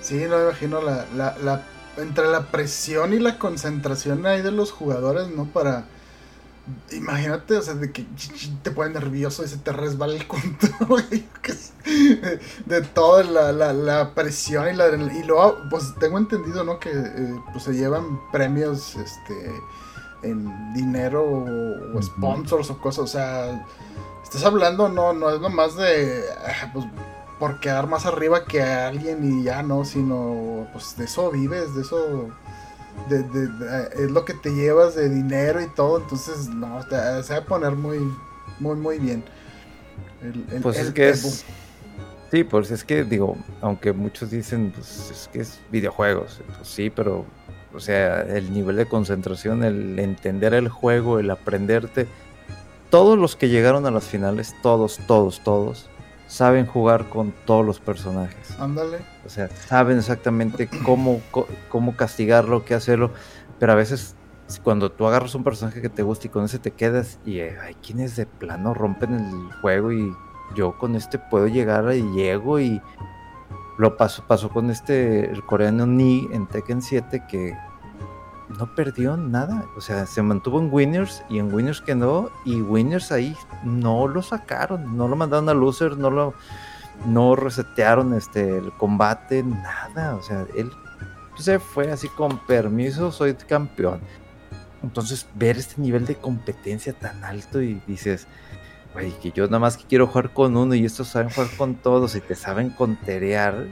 [0.00, 1.62] Sí, no me imagino la, la, la-
[1.98, 5.44] entre la presión y la concentración ahí de los jugadores, ¿no?
[5.46, 5.84] Para.
[6.92, 8.06] Imagínate, o sea, de que
[8.62, 11.04] te pone nervioso y se te resbala el control.
[11.84, 14.86] de, de toda la, la, la presión y la.
[14.88, 16.78] Y luego, pues tengo entendido, ¿no?
[16.78, 19.52] Que eh, pues, se llevan premios este,
[20.22, 21.24] en dinero
[21.94, 23.04] o sponsors o cosas.
[23.04, 23.66] O sea,
[24.36, 26.22] estás hablando, no, no es nomás de.
[26.46, 26.86] ah, Pues,
[27.38, 31.82] por quedar más arriba que alguien y ya no, sino pues de eso vives, de
[31.82, 32.28] eso
[33.08, 37.22] de, de- de- es lo que te llevas de dinero y todo, entonces no, te-
[37.24, 37.98] se va a poner muy,
[38.60, 39.24] muy, muy bien.
[40.22, 41.28] El- el- Pues el es que tempo.
[41.28, 41.44] es.
[42.30, 46.90] Sí, pues es que digo, aunque muchos dicen, pues es que es videojuegos, pues sí,
[46.90, 47.24] pero,
[47.74, 52.06] o sea, el nivel de concentración, el entender el juego, el aprenderte,
[52.92, 55.88] todos los que llegaron a las finales, todos, todos, todos,
[56.26, 58.50] saben jugar con todos los personajes.
[58.60, 58.98] Ándale.
[59.24, 61.22] O sea, saben exactamente cómo,
[61.70, 63.10] cómo castigarlo, qué hacerlo.
[63.58, 64.14] Pero a veces,
[64.62, 67.58] cuando tú agarras un personaje que te gusta y con ese te quedas, y eh,
[67.62, 70.14] hay quienes de plano rompen el juego y
[70.54, 72.82] yo con este puedo llegar y llego y
[73.78, 77.56] lo pasó, pasó con este, el coreano Ni en Tekken 7 que
[78.48, 79.64] no perdió nada.
[79.76, 84.22] O sea, se mantuvo en Winners y en Winners quedó y Winners ahí no lo
[84.22, 86.34] sacaron, no lo mandaron a Loser, no lo
[87.06, 90.70] no resetearon este el combate, nada, o sea, él
[91.36, 94.00] se fue así con permiso, soy campeón.
[94.82, 98.26] Entonces, ver este nivel de competencia tan alto y dices,
[98.92, 101.76] güey, que yo nada más que quiero jugar con uno y estos saben jugar con
[101.76, 103.66] todos y te saben conterear.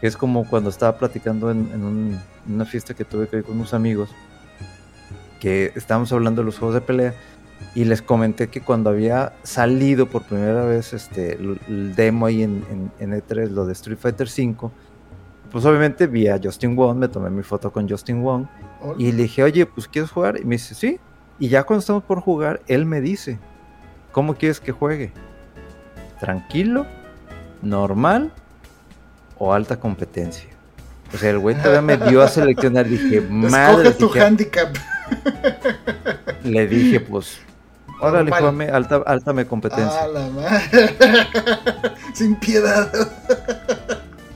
[0.00, 3.38] Que es como cuando estaba platicando en, en un- en una fiesta que tuve que
[3.38, 4.10] ir con unos amigos,
[5.40, 7.14] que estábamos hablando de los juegos de pelea
[7.74, 12.64] y les comenté que cuando había salido por primera vez este el, demo ahí en,
[12.70, 14.70] en, en E3, lo de Street Fighter V,
[15.50, 18.46] pues obviamente vi a Justin Wong, me tomé mi foto con Justin Wong
[18.98, 20.38] y le dije, oye, pues ¿quieres jugar?
[20.40, 20.98] Y me dice, sí.
[21.38, 23.38] Y ya cuando estamos por jugar, él me dice,
[24.12, 25.12] ¿cómo quieres que juegue?
[26.20, 26.86] ¿Tranquilo?
[27.62, 28.32] ¿Normal?
[29.42, 30.48] ¿O alta competencia?
[31.14, 32.86] O sea, el güey todavía me dio a seleccionar.
[32.86, 33.88] Dije, madre.
[33.88, 34.68] Escoge tu dije, handicap.
[36.44, 37.38] le dije, pues,
[38.00, 38.40] órale, Normal.
[38.40, 40.02] juégame, alta, altame competencia.
[40.02, 40.60] Ah, la madre.
[42.14, 42.92] Sin piedad.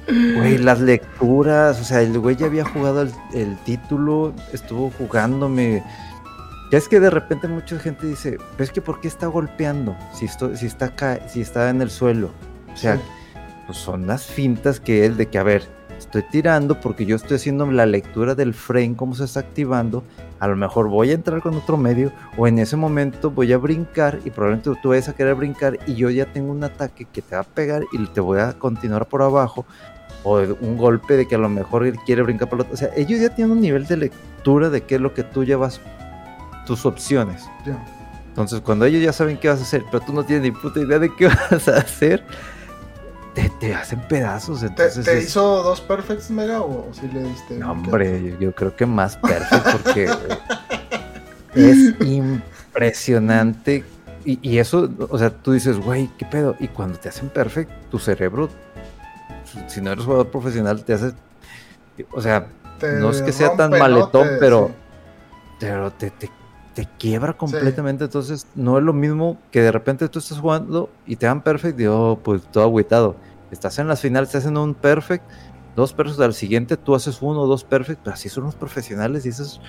[0.06, 5.84] Güey, las lecturas, o sea, el güey ya había jugado el, el título, estuvo jugándome.
[6.72, 9.96] Ya es que de repente mucha gente dice, pero es que ¿por qué está golpeando?
[10.14, 12.30] Si, esto, si, está acá, si está en el suelo.
[12.72, 13.02] O sea, Sí.
[13.66, 15.62] Pues son las fintas que él de que, a ver,
[15.98, 20.04] estoy tirando porque yo estoy haciendo la lectura del frame, cómo se está activando.
[20.40, 23.58] A lo mejor voy a entrar con otro medio o en ese momento voy a
[23.58, 27.22] brincar y probablemente tú vayas a querer brincar y yo ya tengo un ataque que
[27.22, 29.64] te va a pegar y te voy a continuar por abajo
[30.24, 32.74] o un golpe de que a lo mejor él quiere brincar por el otro.
[32.74, 35.44] O sea, ellos ya tienen un nivel de lectura de qué es lo que tú
[35.44, 35.80] llevas,
[36.66, 37.44] tus opciones.
[38.28, 40.80] Entonces, cuando ellos ya saben qué vas a hacer, pero tú no tienes ni puta
[40.80, 42.24] idea de qué vas a hacer,
[43.34, 44.62] te, hacen pedazos.
[44.62, 46.60] Entonces ¿Te, hizo dos perfects, Mega?
[46.60, 47.56] ¿O si le diste.?
[47.56, 50.10] No, hombre, yo, creo que más perfect porque
[51.54, 53.84] es impresionante.
[54.26, 56.56] Y, eso, o sea, tú dices, güey, ¿qué pedo?
[56.58, 58.48] Y cuando te hacen perfect, tu cerebro,
[59.66, 61.12] si no eres jugador profesional, te hace.
[62.10, 62.46] O sea,
[62.80, 64.70] no es que sea tan maletón, pero.
[65.60, 66.30] Pero te, te,
[66.98, 68.04] quiebra completamente.
[68.04, 71.78] Entonces, no es lo mismo que de repente tú estás jugando y te dan perfect
[71.80, 73.16] y oh, pues todo agüitado.
[73.50, 75.24] Estás en las finales, te hacen un perfect,
[75.76, 79.24] dos perfects al siguiente, tú haces uno o dos perfect, pero así son los profesionales
[79.26, 79.60] y eso es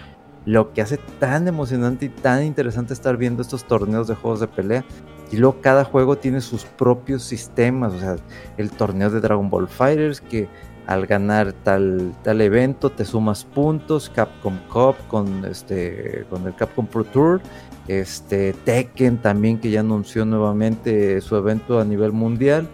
[0.45, 4.47] lo que hace tan emocionante y tan interesante estar viendo estos torneos de juegos de
[4.47, 4.85] pelea.
[5.31, 8.15] Y luego cada juego tiene sus propios sistemas, o sea,
[8.57, 10.47] el torneo de Dragon Ball Fighters que
[10.88, 16.86] al ganar tal, tal evento te sumas puntos, Capcom Cup con este con el Capcom
[16.86, 17.41] Pro Tour,
[17.88, 22.67] este Tekken también que ya anunció nuevamente su evento a nivel mundial.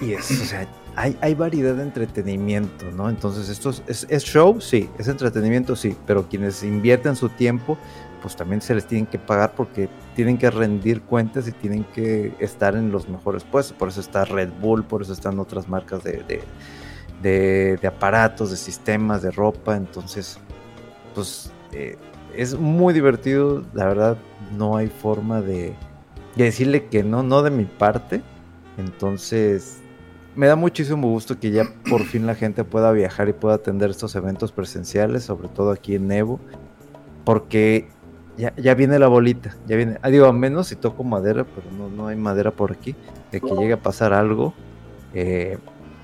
[0.00, 3.08] Y, es, o sea, hay, variedad de entretenimiento, ¿no?
[3.08, 7.78] Entonces, esto es, es, show, sí, es entretenimiento, sí, pero quienes invierten su tiempo,
[8.22, 12.32] pues también se les tienen que pagar porque tienen que rendir cuentas y tienen que
[12.38, 13.76] estar en los mejores puestos.
[13.76, 16.42] Por eso está Red Bull, por eso están otras marcas de,
[17.20, 19.76] de, aparatos, de sistemas, de ropa.
[19.76, 20.38] Entonces,
[21.14, 21.96] pues eh,
[22.34, 24.16] es muy divertido, la verdad,
[24.56, 25.74] no hay forma de,
[26.36, 28.22] de decirle que no, no de mi parte.
[28.78, 29.82] Entonces,
[30.34, 33.90] me da muchísimo gusto que ya por fin la gente pueda viajar y pueda atender
[33.90, 36.40] estos eventos presenciales, sobre todo aquí en Evo,
[37.24, 37.88] porque
[38.36, 41.70] ya, ya viene la bolita, ya viene, ah, digo, a menos si toco madera, pero
[41.76, 42.94] no, no hay madera por aquí,
[43.30, 44.54] de que llegue a pasar algo,
[45.14, 45.58] eh,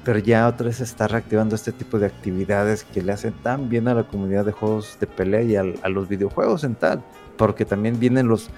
[0.04, 3.68] pero ya otra vez se está reactivando este tipo de actividades que le hacen tan
[3.68, 7.02] bien a la comunidad de juegos de pelea y a los videojuegos en tal,
[7.36, 8.50] porque también vienen los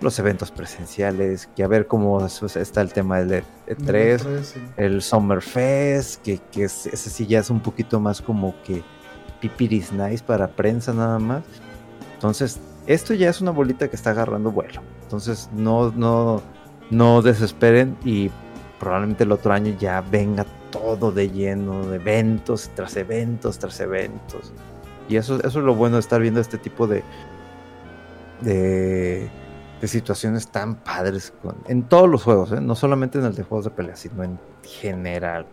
[0.00, 5.40] los eventos presenciales, que a ver cómo está el tema del E3, e el Summer
[5.40, 8.82] Fest, que, que ese sí ya es un poquito más como que
[9.40, 11.44] pipiris nice para prensa nada más.
[12.14, 14.80] Entonces, esto ya es una bolita que está agarrando vuelo.
[15.02, 16.42] Entonces, no, no,
[16.90, 18.30] no desesperen y
[18.78, 24.52] probablemente el otro año ya venga todo de lleno de eventos tras eventos tras eventos.
[25.08, 27.02] Y eso, eso es lo bueno de estar viendo este tipo de,
[29.80, 31.32] de situaciones tan padres
[31.68, 32.60] en todos los juegos, ¿eh?
[32.60, 35.46] no solamente en el de juegos de pelea, sino en general.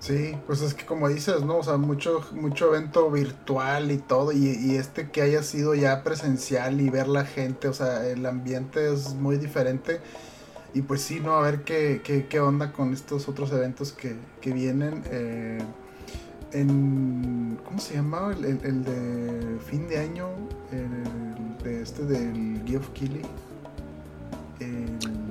[0.00, 1.58] Sí, pues es que como dices, ¿no?
[1.58, 6.80] O sea, mucho, mucho evento virtual y todo, y, este que haya sido ya presencial
[6.80, 10.00] y ver la gente, o sea, el ambiente es muy diferente.
[10.74, 11.32] Y pues sí, ¿no?
[11.32, 15.02] A ver qué, qué, onda con estos otros eventos que, que vienen.
[15.10, 15.58] Eh,
[16.52, 17.58] en.
[17.64, 18.32] ¿Cómo se llamaba?
[18.32, 20.28] El, el, de fin de año.
[20.70, 23.22] El de este del Geoff Keighley.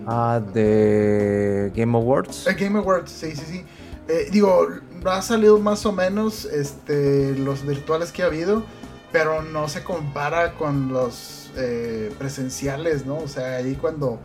[0.05, 2.47] Ah, de Game Awards.
[2.47, 3.65] El Game Awards, sí, sí, sí.
[4.07, 4.67] Eh, digo,
[5.05, 8.63] ha salido más o menos este, los virtuales que ha habido,
[9.11, 13.17] pero no se compara con los eh, presenciales, ¿no?
[13.17, 14.19] O sea, ahí cuando,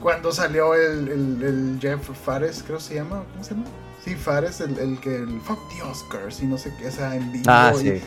[0.00, 3.66] cuando salió el, el, el Jeff Fares, creo que se llama, ¿cómo se llama?
[4.04, 7.14] Sí, Fares, el, el que el fuck the Oscars y no sé qué, o sea,
[7.14, 7.44] en vivo.
[7.48, 8.00] Ah, sí.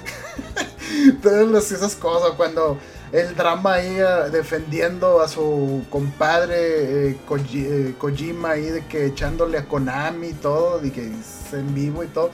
[1.22, 2.78] todas esas cosas, cuando
[3.12, 9.58] el drama ahí eh, defendiendo a su compadre eh, eh, Kojima ahí de que echándole
[9.58, 12.32] a Konami y todo, y que es en vivo y todo.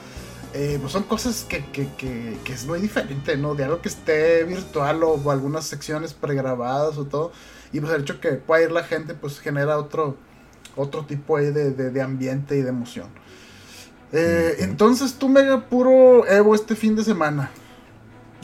[0.52, 3.56] pues son cosas que, que, que, que, es muy diferente, ¿no?
[3.56, 7.32] De algo que esté virtual o, algunas secciones pregrabadas o todo.
[7.74, 10.16] Y pues el hecho que pueda ir la gente, pues genera otro,
[10.76, 13.08] otro tipo ahí de, de, de ambiente y de emoción.
[14.12, 17.52] Eh, entonces tú mega puro Evo este fin de semana.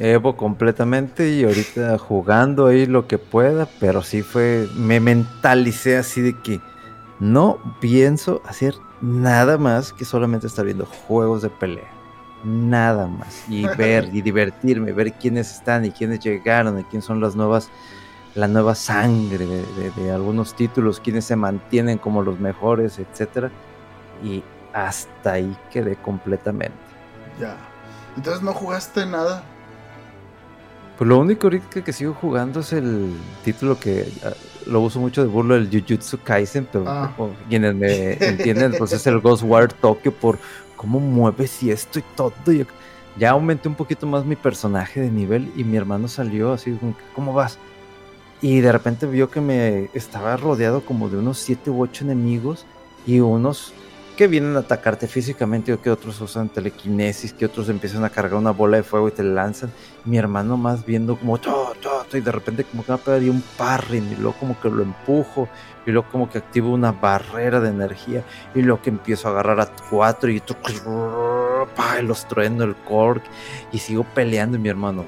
[0.03, 6.19] Evo completamente y ahorita jugando ahí lo que pueda, pero sí fue, me mentalicé así
[6.19, 6.59] de que
[7.21, 11.89] no pienso hacer nada más que solamente estar viendo juegos de pelea.
[12.43, 13.45] Nada más.
[13.47, 17.69] Y ver y divertirme, ver quiénes están y quiénes llegaron y quiénes son las nuevas,
[18.35, 23.51] la nueva sangre de, de algunos títulos, quiénes se mantienen como los mejores, etcétera.
[24.21, 26.75] Y hasta ahí quedé completamente.
[27.39, 27.55] Ya.
[28.17, 29.45] Entonces no jugaste nada.
[31.03, 33.11] Pues lo único ahorita que sigo jugando es el
[33.43, 34.31] título que ah,
[34.65, 37.11] lo uso mucho de burlo, el Jujutsu Kaisen, pero ah.
[37.49, 40.39] quienes me entienden, pues es el Ghostwire Tokyo por
[40.77, 42.31] cómo mueves y esto y todo.
[43.17, 46.95] ya aumenté un poquito más mi personaje de nivel y mi hermano salió así como,
[47.13, 47.59] ¿cómo vas?
[48.41, 52.65] Y de repente vio que me estaba rodeado como de unos 7 u 8 enemigos
[53.05, 53.73] y unos
[54.15, 58.39] que vienen a atacarte físicamente o que otros usan telequinesis, que otros empiezan a cargar
[58.39, 59.71] una bola de fuego y te lanzan.
[60.05, 63.43] Mi hermano más viendo como todo, todo, y de repente como que me pegaría un
[63.57, 65.47] parring y luego como que lo empujo
[65.85, 69.59] y luego como que activo una barrera de energía y luego que empiezo a agarrar
[69.61, 70.41] a cuatro y,
[72.01, 73.23] los trueno el cork
[73.71, 75.05] y sigo peleando y mi hermano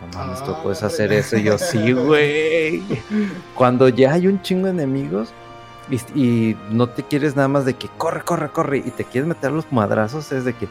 [0.00, 1.36] no mames, tú puedes hacer eso.
[1.36, 2.82] Y yo, sí, güey.
[3.54, 5.30] Cuando ya hay un chingo de enemigos
[5.90, 9.52] y, no te quieres nada más de que corre, corre, corre y te quieres meter
[9.52, 10.68] los madrazos, es de que,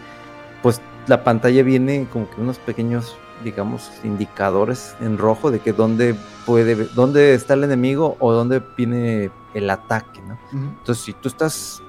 [0.61, 6.15] pues, la pantalla viene como que unos pequeños, digamos, indicadores en rojo de que dónde
[6.45, 10.37] puede, dónde está el enemigo o dónde viene el ataque, ¿no?
[10.51, 11.81] Entonces, si tú estás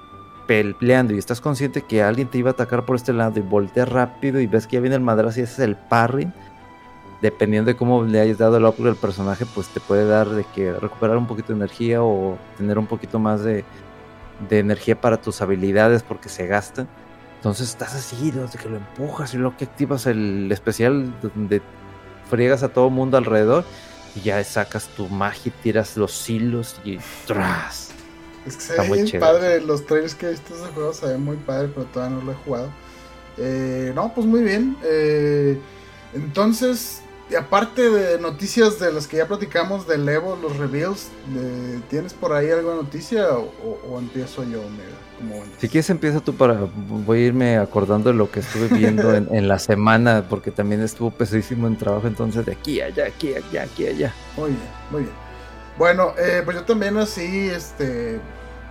[0.47, 3.89] peleando y estás consciente que alguien te iba a atacar por este lado y volteas
[3.89, 6.33] rápido y ves que ya viene el madrazo y ese es el parry,
[7.21, 10.45] dependiendo de cómo le hayas dado el upgrade al personaje, pues te puede dar de
[10.45, 13.65] que recuperar un poquito de energía o tener un poquito más de,
[14.51, 16.89] energía para tus habilidades porque se gastan.
[17.37, 21.63] Entonces estás así, de que lo empujas y luego que activas el especial donde
[22.29, 23.65] friegas a todo mundo alrededor
[24.15, 27.91] y ya sacas tu magia y tiras los hilos y ¡tras!
[28.47, 31.07] Es que se ve muy padre, los trailers que he visto de ese juego se
[31.07, 32.71] ven muy padre, pero todavía no lo he jugado.
[33.37, 34.77] Eh, no, pues muy bien.
[34.83, 35.59] Eh,
[36.15, 37.03] entonces,
[37.39, 41.09] aparte de noticias de las que ya platicamos del Evo, los reveals,
[41.89, 44.61] ¿tienes por ahí alguna noticia o, empiezo yo?
[45.59, 49.49] si quieres empieza tú para, voy a irme acordando de lo que estuve viendo en,
[49.49, 53.87] la semana, porque también estuvo pesadísimo en trabajo, entonces de aquí allá, aquí allá, aquí
[53.87, 54.15] allá.
[54.37, 55.15] Muy bien, muy bien.
[55.77, 58.21] Bueno, eh, pues yo también así, este,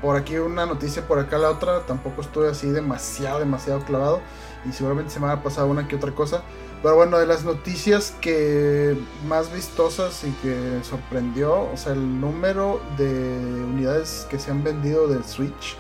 [0.02, 4.22] por aquí una noticia, por acá la otra, tampoco estuve así demasiado, demasiado clavado,
[4.68, 6.42] y seguramente se me ha pasado una que otra cosa.
[6.82, 12.82] Pero bueno, de las noticias que más vistosas y que sorprendió, o sea, el número
[12.98, 15.78] de unidades que se han vendido del Switch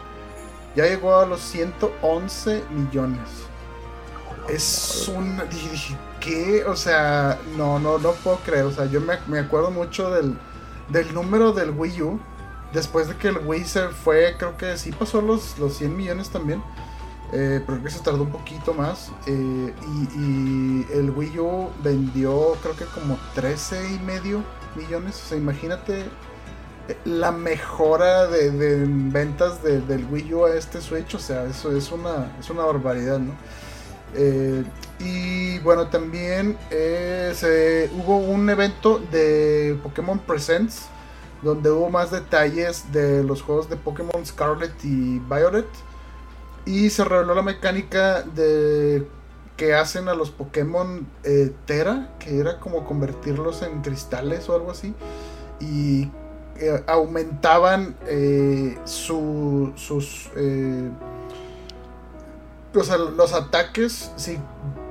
[0.76, 3.28] ya llegó a los 111 millones.
[4.47, 5.41] Es un...
[5.50, 6.66] Dije, ¿qué?
[6.66, 8.66] O sea, no, no, no puedo creer.
[8.66, 10.38] O sea, yo me, me acuerdo mucho del,
[10.89, 12.20] del número del Wii U.
[12.74, 16.30] Después de que el Wii se fue, creo que sí pasó los, los 100 millones
[16.30, 16.64] también.
[17.32, 19.12] Eh, pero se tardó un poquito más.
[19.28, 19.74] Eh,
[20.16, 24.44] y, el Wii U vendió creo que como 13 y medio
[24.76, 25.22] millones.
[25.24, 26.02] O sea, imagínate
[26.88, 31.16] eh, la mejora de, ventas del Wii U a este Switch.
[31.16, 33.34] O sea, eso es una, es una barbaridad, ¿no?
[34.98, 40.88] y bueno, también se, hubo un evento de Pokémon Presents
[41.44, 45.68] donde hubo más detalles de los juegos de Pokémon Scarlet y Violet.
[46.66, 49.07] Y se reveló la mecánica de
[49.60, 54.72] que hacen a los Pokémon eh, Tera, que era como convertirlos en cristales o algo
[54.72, 54.95] así.
[55.60, 56.10] Y
[56.55, 60.32] eh, aumentaban eh, sus...
[62.74, 64.38] los ataques, sí,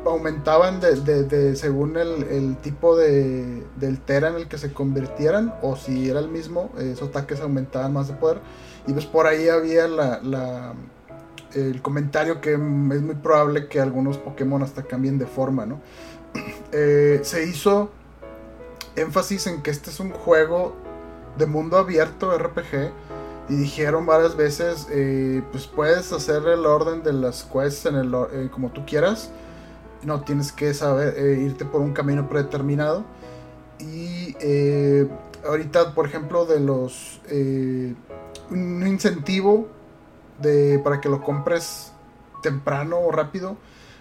[0.04, 6.10] aumentaban de, según el, tipo de, del Tera en el que se convirtieran, o si
[6.10, 8.40] era el mismo, esos ataques aumentaban más de poder.
[8.86, 10.74] Y pues por ahí había la
[11.54, 15.80] el comentario que es muy probable que algunos Pokémon hasta cambien de forma, ¿no?
[16.70, 17.90] Eh, se hizo
[18.94, 20.76] énfasis en que este es un juego
[21.38, 22.92] de mundo abierto RPG
[23.48, 28.70] y dijeron varias veces, eh, pues puedes hacer el orden de las quests eh, como
[28.70, 29.30] tú quieras,
[30.02, 33.02] no tienes que saber irte por un camino predeterminado
[33.78, 34.36] y
[35.46, 37.22] ahorita, por ejemplo, de los
[38.50, 39.68] un incentivo
[40.38, 41.92] de, para que lo compres
[42.42, 43.56] temprano o rápido.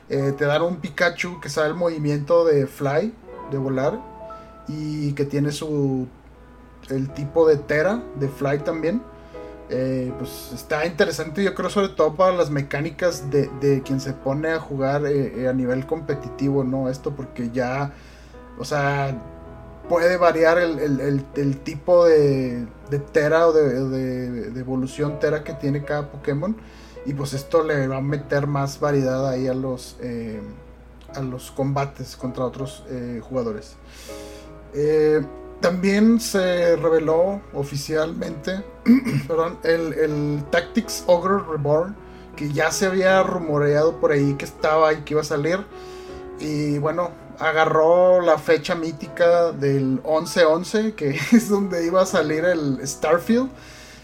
[0.09, 3.13] Eh, te dan un Pikachu que sabe el movimiento de fly,
[3.51, 3.99] de volar,
[4.67, 6.07] y que tiene su
[6.89, 9.01] el tipo de Tera, de fly también.
[9.69, 14.13] Eh, pues está interesante, yo creo, sobre todo para las mecánicas de, de quien se
[14.13, 16.89] pone a jugar eh, a nivel competitivo, ¿no?
[16.89, 17.91] Esto porque ya,
[18.57, 19.21] o sea,
[19.87, 26.55] puede variar el, tipo de, de, Tera o de, evolución Tera que tiene cada Pokémon.
[27.05, 30.41] Y pues esto le va a meter más variedad ahí a los, eh,
[31.15, 33.75] a los combates contra otros eh, jugadores.
[34.73, 35.25] Eh,
[35.61, 38.63] también se reveló oficialmente
[39.27, 41.95] perdón, el, el, Tactics Ogre Reborn,
[42.35, 45.59] que ya se había rumoreado por ahí que estaba y que iba a salir.
[46.39, 52.85] Y bueno, agarró la fecha mítica del 11-11, que es donde iba a salir el
[52.85, 53.49] Starfield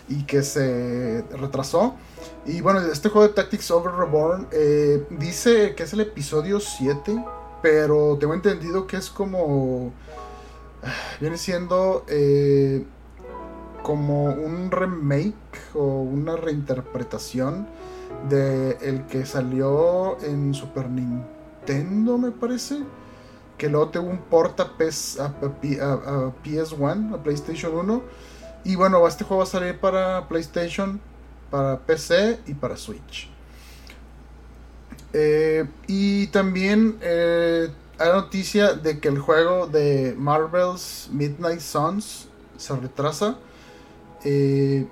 [0.10, 1.96] y que se retrasó.
[2.46, 7.24] Y bueno, este juego de Tactics Over Reborn eh, dice que es el episodio 7,
[7.62, 9.94] pero tengo entendido que es como...
[11.22, 12.86] Viene siendo eh,
[13.82, 15.36] como un remake
[15.74, 17.68] o una reinterpretación
[18.30, 22.80] de el que salió en Super Nintendo, me parece.
[23.58, 28.04] Que luego tuvo un port a, PS, a, PS1, a PlayStation 1.
[28.66, 31.00] Y bueno, este juego va a salir para PlayStation,
[31.52, 33.30] para PC y para Switch.
[35.14, 42.28] Eh, y también eh, hay noticia de que el juego de Marvel's Midnight Suns
[42.58, 43.38] se retrasa.
[44.24, 44.88] Eh,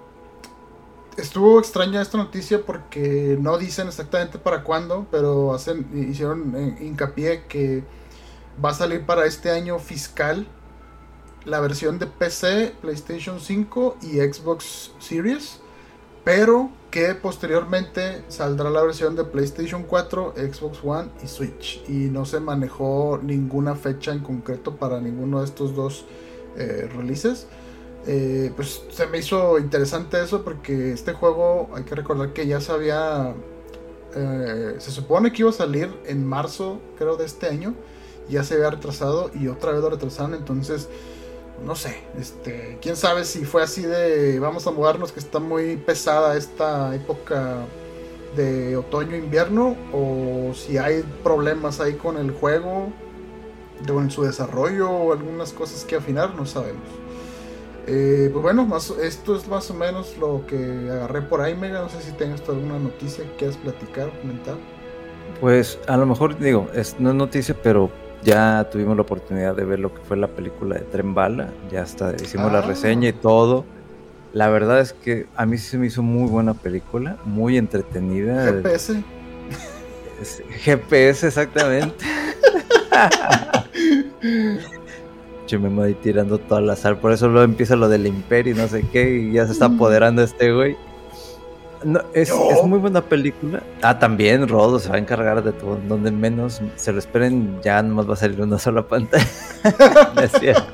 [1.17, 7.43] estuvo extraña esta noticia porque no dicen exactamente para cuándo, pero hacen, hicieron eh, hincapié
[7.47, 7.83] que
[8.63, 10.47] va a salir para este año fiscal
[11.45, 15.59] la versión de PC, PlayStation 5 y Xbox Series,
[16.23, 21.81] pero que posteriormente saldrá la versión de PlayStation 4, Xbox One y Switch.
[21.87, 26.05] Y no se manejó ninguna fecha en concreto para ninguno de estos dos
[26.57, 27.47] eh, releases.
[28.05, 32.59] Eh, pues se me hizo interesante eso porque este juego hay que recordar que ya
[32.59, 33.33] se había...
[34.13, 37.73] Eh, se supone que iba a salir en marzo, creo, de este año.
[38.31, 40.33] Ya se había retrasado y otra vez lo retrasaron.
[40.33, 40.89] Entonces,
[41.65, 45.77] no sé, este, quién sabe si fue así de vamos a mudarnos que está muy
[45.77, 47.57] pesada esta época
[48.35, 52.91] de otoño-invierno o si hay problemas ahí con el juego,
[53.87, 56.87] en su desarrollo o algunas cosas que afinar, no sabemos.
[57.87, 58.67] Eh, pues bueno,
[59.01, 61.81] esto es más o menos lo que agarré por ahí, Mega.
[61.81, 64.55] No sé si tengas alguna noticia que quieras platicar comentar.
[65.39, 67.89] Pues a lo mejor digo, es, no es noticia, pero
[68.23, 71.49] ya tuvimos la oportunidad de ver lo que fue la película de Tren Bala.
[71.71, 72.63] Ya está, hicimos la Ah.
[72.63, 73.65] reseña y todo.
[74.33, 78.45] La verdad es que a mí sí se me hizo muy buena película, muy entretenida.
[78.45, 79.03] GPS.
[80.21, 82.05] Es- GPS, exactamente.
[85.47, 86.97] Yo me voy tirando toda la sal.
[86.97, 89.15] Por eso luego empieza lo del imperio y no sé qué.
[89.15, 90.77] Y ya se está apoderando este güey.
[91.83, 93.63] No, es, es muy buena película.
[93.81, 95.79] Ah, también Rodo se va a encargar de todo.
[95.87, 99.25] Donde menos se lo esperen, ya nomás va a salir una sola pantalla.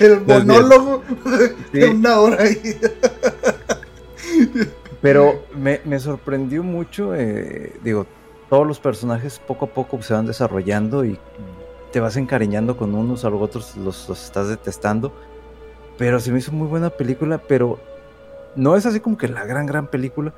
[0.00, 1.02] El monólogo
[1.72, 1.90] de Sí.
[1.90, 2.76] una hora ahí.
[5.00, 8.06] Pero me, me sorprendió mucho, eh, digo,
[8.50, 11.18] todos los personajes poco a poco se van desarrollando y
[11.92, 15.12] te vas encariñando con unos, a los otros los, los estás detestando.
[15.96, 17.78] Pero se me hizo muy buena película, pero
[18.56, 20.32] no es así como que la gran, gran película,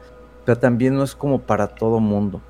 [0.45, 2.41] pero también no es como para todo mundo.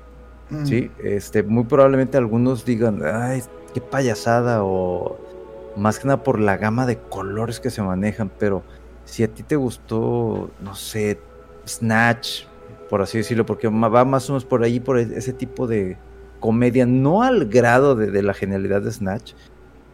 [0.49, 0.65] Mm.
[0.65, 3.41] Sí, este, muy probablemente algunos digan, ay,
[3.73, 5.17] qué payasada, o
[5.77, 8.63] más que nada por la gama de colores que se manejan, pero
[9.05, 11.19] si a ti te gustó, no sé,
[11.67, 12.43] Snatch,
[12.89, 15.97] por así decirlo, porque va más o menos por ahí, por e- ese tipo de
[16.39, 19.33] comedia, no al grado de, de la genialidad de Snatch,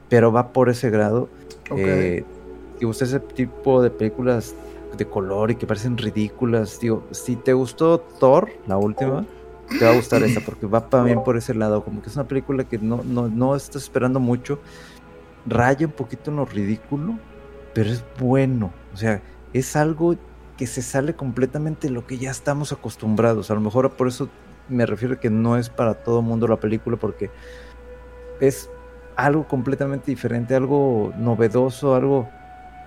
[0.09, 1.30] pero va por ese grado.
[1.70, 1.78] Ok.
[1.78, 2.26] Eh,
[2.80, 4.55] si gusta ese tipo de películas
[4.96, 9.26] de color y que parecen ridículas, digo, si te gustó Thor, la última,
[9.68, 12.28] te va a gustar esta porque va también por ese lado, como que es una
[12.28, 14.60] película que no, no, no estás esperando mucho,
[15.46, 17.20] raya un poquito en lo ridículo,
[17.74, 19.22] pero es bueno, o sea,
[19.54, 20.16] es algo
[20.58, 24.30] que se sale completamente de lo que ya estamos acostumbrados, a lo mejor por eso
[24.70, 27.30] me refiero a que no es para todo mundo la película porque
[28.40, 28.70] es
[29.16, 32.30] algo completamente diferente, algo novedoso, algo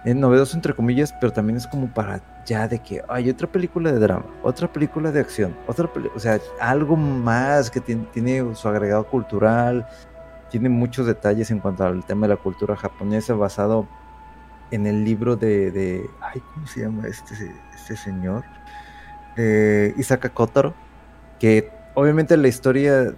[0.05, 3.99] novedoso entre comillas, pero también es como para ya de que hay otra película de
[3.99, 9.07] drama, otra película de acción, otra o sea, algo más que tiene, tiene su agregado
[9.07, 9.87] cultural,
[10.51, 13.87] tiene muchos detalles en cuanto al tema de la cultura japonesa basado
[14.71, 17.35] en el libro de, de ay, ¿cómo se llama este,
[17.75, 18.45] este señor?
[19.37, 20.75] Eh, Isaka Kotaro,
[21.39, 23.15] que obviamente la historia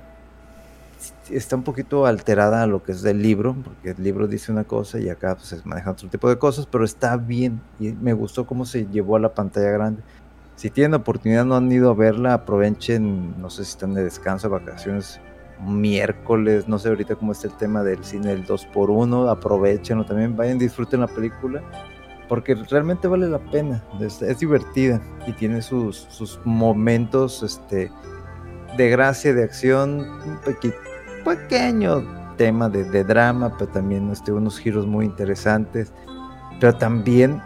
[1.31, 4.65] está un poquito alterada a lo que es del libro, porque el libro dice una
[4.65, 8.13] cosa y acá pues, se manejan otro tipo de cosas, pero está bien y me
[8.13, 10.03] gustó cómo se llevó a la pantalla grande.
[10.57, 14.49] Si tienen oportunidad, no han ido a verla, aprovechen, no sé si están de descanso,
[14.49, 15.21] vacaciones,
[15.61, 20.59] miércoles, no sé ahorita cómo está el tema del cine del 2x1, aprovechenlo también, vayan,
[20.59, 21.63] disfruten la película,
[22.29, 27.91] porque realmente vale la pena, es, divertida y tiene sus, sus momentos este,
[28.77, 30.75] de gracia, de acción, un pequi-
[31.25, 32.05] pequeño
[32.37, 35.93] tema de, de drama, pero también este, unos giros muy interesantes,
[36.61, 37.41] pero también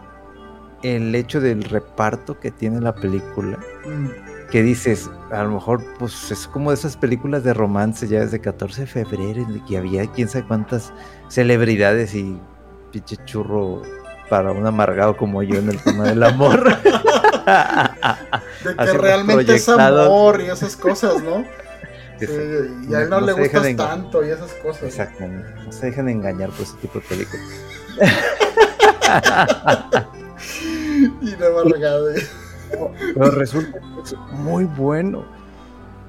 [0.83, 4.09] el hecho del reparto que tiene la película, Mm.
[4.51, 8.41] que dices, a lo mejor pues es como de esas películas de romance ya desde
[8.41, 10.93] 14 de febrero, en que había quién sabe cuántas
[11.29, 12.39] celebridades y
[12.93, 13.83] pinche churro
[14.29, 16.65] para un amargado como yo en el tema del amor.
[17.47, 21.45] De que Así realmente es amor y esas cosas, ¿no?
[22.21, 24.85] Sí, se- y a él no, no le gustas tanto y esas cosas.
[24.85, 25.49] Exactamente.
[25.65, 27.47] No se dejen engañar por ese tipo de películas.
[31.21, 32.09] Y la amargado.
[33.15, 33.79] Pero resulta
[34.33, 35.25] muy bueno.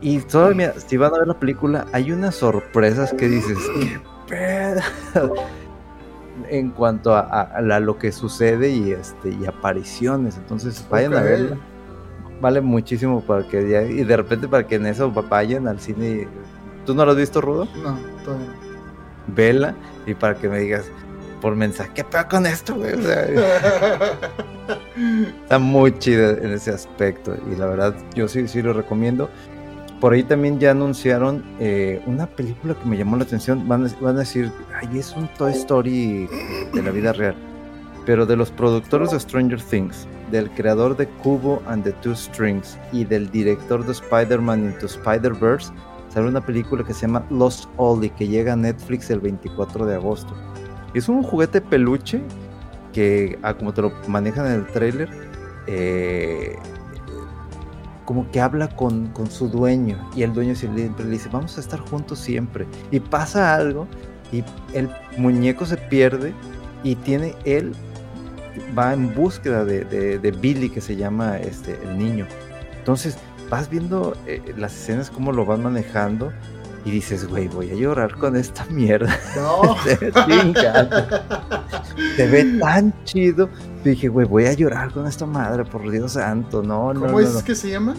[0.02, 4.82] Y todavía, si van a ver la película, hay unas sorpresas que dices, qué pedo.
[6.50, 10.38] En cuanto a, a- a lo que sucede y este y apariciones.
[10.38, 11.58] Entonces vayan a verla.
[12.40, 16.28] Vale muchísimo para que ya, y de repente para que en eso vayan al cine.
[16.86, 17.68] ¿Tú no lo has visto, Rudo?
[17.84, 18.68] No, todavía no.
[19.36, 19.76] Vela
[20.06, 20.86] y para que me digas
[21.42, 22.94] por mensaje, ¿qué pedo con esto, güey?
[22.94, 23.28] O sea,
[25.44, 29.30] Está muy chido en ese aspecto y la verdad yo sí, sí lo recomiendo.
[30.00, 33.68] Por ahí también ya anunciaron eh, una película que me llamó la atención.
[33.68, 36.30] Van a, van a decir, ay, es un Toy Story
[36.74, 37.36] de la vida real.
[38.06, 42.78] Pero de los productores de Stranger Things, del creador de Cubo and the Two Strings
[42.92, 45.72] y del director de Spider-Man Into Spider-Verse,
[46.10, 49.96] sale una película que se llama Lost Ollie que llega a Netflix el 24 de
[49.96, 50.34] agosto.
[50.94, 52.22] Es un juguete peluche
[52.94, 55.10] que, ah, como te lo manejan en el trailer,
[55.68, 56.56] eh,
[58.06, 61.62] como que habla con, con su dueño y el dueño siempre le dice, vamos a
[61.62, 62.66] estar juntos siempre.
[62.90, 63.88] Y pasa algo
[64.32, 66.34] y el muñeco se pierde
[66.84, 67.76] y tiene él,
[68.78, 72.26] va en búsqueda de, de- de Billy, que se llama este, el niño.
[72.78, 73.18] Entonces
[73.50, 76.32] vas viendo eh, las escenas, cómo lo van manejando
[76.86, 79.14] y dices, güey, voy a llorar con esta mierda.
[79.36, 79.76] No.
[82.16, 83.50] Se ve tan chido.
[83.84, 86.62] Dije, güey, voy a llorar con esta madre, por Dios santo.
[86.64, 87.44] No, no, ¿Cómo no, dices no.
[87.44, 87.96] que se llama?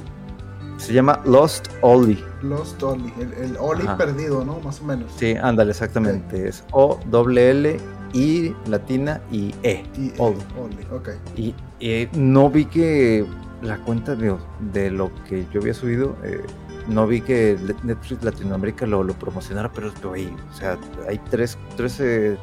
[0.76, 2.22] Se llama Lost Ollie.
[2.42, 3.56] Lost Oli, el, el
[3.86, 3.96] Ajá.
[3.96, 4.60] perdido, ¿no?
[4.60, 5.10] Más o menos.
[5.16, 6.48] Sí, ándale, exactamente.
[6.48, 7.76] Es O, doble L,
[8.12, 9.84] I, latina y E.
[9.96, 10.38] Y, eh, Oli.
[10.58, 11.08] Oli, ok.
[11.36, 13.26] Y eh, no vi que
[13.62, 14.36] la cuenta de,
[14.72, 16.42] de lo que yo había subido, eh,
[16.88, 22.00] no vi que Netflix Latinoamérica lo, lo promocionara, pero güey, o sea, hay tres, tres,
[22.00, 22.36] eh,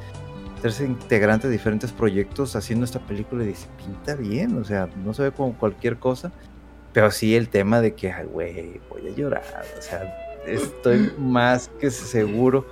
[0.61, 5.13] tres integrantes de diferentes proyectos haciendo esta película y dice, pinta bien, o sea, no
[5.13, 6.31] se ve como cualquier cosa,
[6.93, 9.43] pero sí el tema de que, ay, güey, voy a llorar,
[9.77, 12.65] o sea, estoy más que seguro.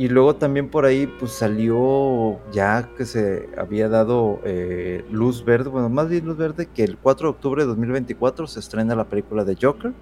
[0.00, 5.68] Y luego también por ahí pues salió ya que se había dado eh, luz verde,
[5.68, 9.04] bueno, más bien luz verde, que el 4 de octubre de 2024 se estrena la
[9.04, 9.92] película de Joker.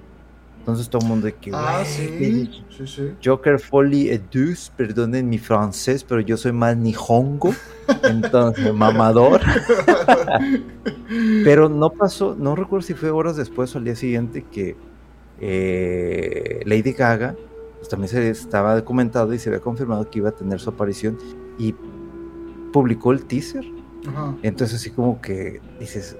[0.61, 1.51] Entonces todo el mundo de que...
[1.53, 2.65] Ah, "Güey, sí.
[2.77, 3.11] Sí, sí.
[3.25, 7.53] Joker Folly Edus, perdonen mi francés, pero yo soy más nihongo,
[8.05, 9.41] entonces mamador.
[11.43, 14.77] pero no pasó, no recuerdo si fue horas después o al día siguiente que
[15.41, 17.35] eh, Lady Gaga,
[17.79, 21.17] pues también se estaba documentado y se había confirmado que iba a tener su aparición
[21.59, 21.75] y
[22.73, 23.65] publicó el teaser.
[24.07, 24.35] Ajá.
[24.43, 26.17] Entonces así como que dices,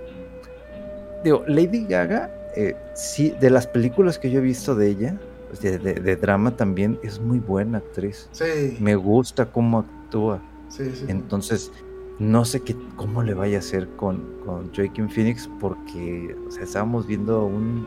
[1.25, 5.61] digo, Lady Gaga, eh, sí, de las películas que yo he visto de ella, pues,
[5.61, 8.29] de, de- de drama también, es muy buena actriz.
[8.33, 8.77] Sí.
[8.81, 10.41] Me gusta cómo actúa.
[10.69, 10.93] Sí, sí.
[10.97, 11.05] sí.
[11.09, 11.71] Entonces,
[12.19, 16.65] no sé qué, cómo le vaya a hacer con, con Joaquin Phoenix, porque o sea,
[16.65, 17.87] estábamos viendo un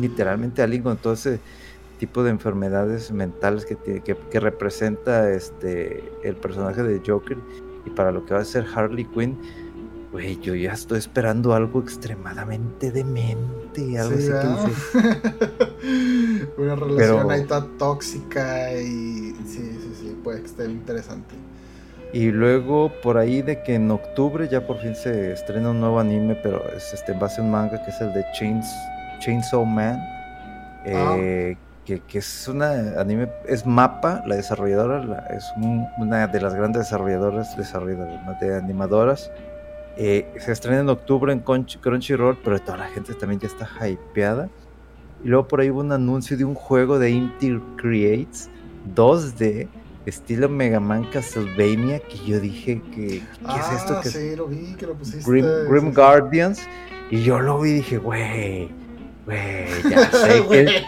[0.00, 1.40] literalmente alguien con todo ese
[1.98, 7.38] tipo de enfermedades mentales que, tiene- que, que representa este el personaje de Joker
[7.84, 9.36] y para lo que va a ser Harley Quinn,
[10.12, 17.30] güey, yo ya estoy esperando algo extremadamente demente, algo Sí, así que Una relación Pero-
[17.30, 21.34] ahí tan tóxica y sí, sí, sí, puede que esté interesante.
[22.12, 25.98] Y luego por ahí de que en octubre ya por fin se estrena un nuevo
[26.00, 28.66] anime, pero es este en base a un manga que es el de Chains,
[29.20, 29.98] Chainsaw Man.
[30.84, 31.56] eh,
[31.86, 36.54] que, que es una anime, es Mapa, la desarrolladora, la- es un- una de las
[36.54, 39.30] grandes desarrolladoras, desarrolladoras de animadoras.
[39.96, 43.88] Eh, se estrena en octubre en Crunchy- Crunchyroll, pero toda la gente también ya está
[43.88, 44.48] hypeada.
[45.24, 48.50] Y luego por ahí hubo un anuncio de un juego de Inti Creates
[48.94, 49.68] 2D,
[50.04, 54.00] estilo Mega Man Castlevania, que yo dije que ¿qué ah, es esto?
[54.02, 55.28] que es sí, lo vi, que lo pusiste.
[55.30, 55.94] Grim, sí, Grim sí.
[55.94, 56.68] Guardians.
[57.10, 58.68] Y yo lo vi y dije, güey,
[59.26, 60.84] güey, ya sé que,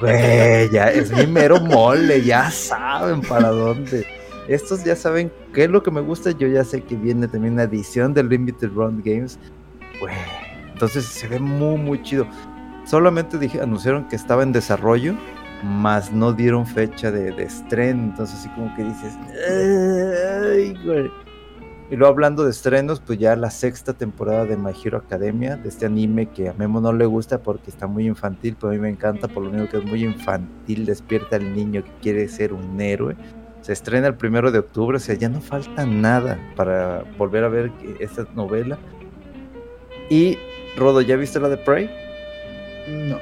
[0.00, 4.06] güey, ya es mi mero mole, ya saben para dónde.
[4.48, 6.30] Estos ya saben qué es lo que me gusta.
[6.32, 9.38] Yo ya sé que viene también una edición del Limited Run Games.
[10.00, 10.14] Güey,
[10.72, 12.26] entonces se ve muy, muy chido.
[12.84, 15.14] Solamente dije, anunciaron que estaba en desarrollo,
[15.64, 18.04] más no dieron fecha de, de estreno.
[18.04, 19.14] Entonces, así como que dices,
[19.48, 21.25] ay, güey.
[21.88, 25.68] Y luego hablando de estrenos, pues ya la sexta temporada de My Hero Academia, de
[25.68, 28.80] este anime que a Memo no le gusta porque está muy infantil, pero a mí
[28.80, 32.52] me encanta por lo único que es muy infantil, despierta al niño que quiere ser
[32.52, 33.14] un héroe.
[33.60, 37.48] Se estrena el primero de octubre, o sea, ya no falta nada para volver a
[37.48, 37.70] ver
[38.00, 38.78] esta novela.
[40.10, 40.38] Y,
[40.76, 41.88] Rodo, ¿ya viste la de Prey?
[42.88, 43.18] No.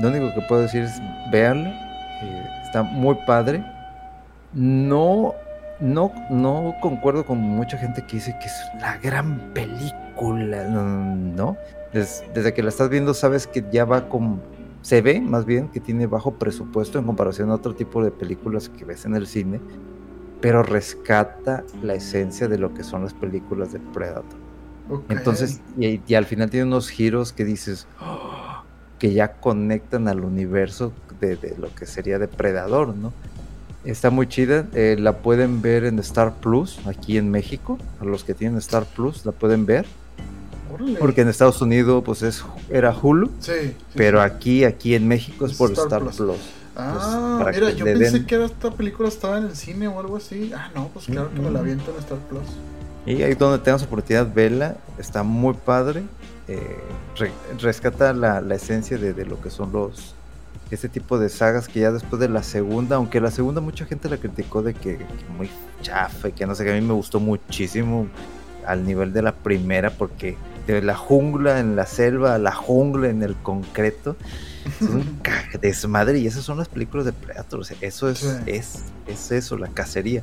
[0.00, 1.00] Lo único que puedo decir es
[1.32, 1.70] véanla.
[2.22, 3.64] eh, está muy padre.
[4.52, 5.34] No,
[5.82, 10.02] no, no concuerdo con mucha gente que dice que es la gran película
[10.68, 11.56] no.
[11.92, 14.40] desde que la estás viendo sabes que ya va con...
[14.82, 18.68] Se ve más bien que tiene bajo presupuesto en comparación a otro tipo de películas
[18.68, 19.60] que ves en el cine,
[20.40, 24.42] pero rescata la esencia de lo que son las películas de Predator.
[25.08, 28.64] Entonces, y, al final tiene unos giros que dices ¡Oh!
[28.98, 33.12] que ya conectan al universo de, de, lo que sería Depredador, ¿no?
[33.84, 38.22] Está muy chida, eh, la pueden ver en Star Plus, aquí en México, a los
[38.22, 39.86] que tienen Star Plus la pueden ver.
[40.98, 45.54] Porque en Estados Unidos pues es era Hulu, sí, pero aquí aquí en México es
[45.54, 46.38] por Star, Plus.
[46.74, 50.50] Ah, mira, yo pensé que esta película estaba en el cine o algo así.
[50.56, 52.46] Ah, no, pues claro que me la aviento en Star Plus.
[53.04, 56.02] Y ahí donde tengas oportunidad, vela, está muy padre.
[56.48, 56.78] Eh,
[57.60, 60.14] rescata la, la esencia de, de, lo que son los
[60.74, 64.08] este tipo de sagas que ya después de la segunda, aunque la segunda mucha gente
[64.08, 64.98] la criticó de que,
[65.36, 65.50] muy
[65.82, 68.06] chafa y que no sé, que a mí me gustó muchísimo
[68.66, 73.08] al nivel de la primera porque de la jungla en la selva a la jungla
[73.08, 74.16] en el concreto
[74.64, 75.20] es un
[75.60, 79.58] desmadre y esas son las películas de Predator, o sea, eso es, es, es eso,
[79.58, 80.22] la cacería.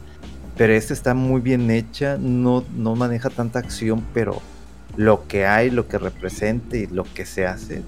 [0.58, 4.42] Pero esta está muy bien hecha, no, no maneja tanta acción, pero
[4.98, 7.84] lo que hay, lo que representa y lo que se hace,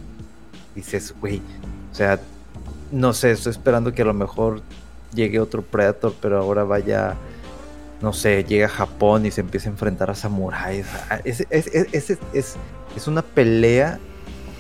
[0.76, 1.42] dices, güey,
[1.92, 2.20] o sea,
[2.92, 4.62] no sé, estoy esperando que a lo mejor
[5.14, 7.16] llegue otro Predator, pero ahora vaya,
[8.02, 10.86] no sé, llegue a Japón y se empiece a enfrentar a samuráis.
[11.10, 14.00] Ah, es, es, una pelea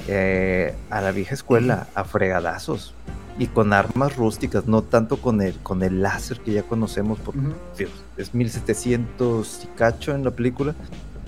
[0.07, 2.93] eh, a la vieja escuela, a fregadazos.
[3.39, 7.39] Y con armas rústicas, no tanto con el, con el láser que ya conocemos, porque
[8.17, 10.75] es 1700 y cacho en la película.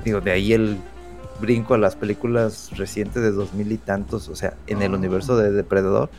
[0.03, 0.77] Digo, de ahí el
[1.39, 4.97] brinco a las películas recientes de 2000 y tantos, o sea, en el ah.
[4.97, 6.09] universo de Depredador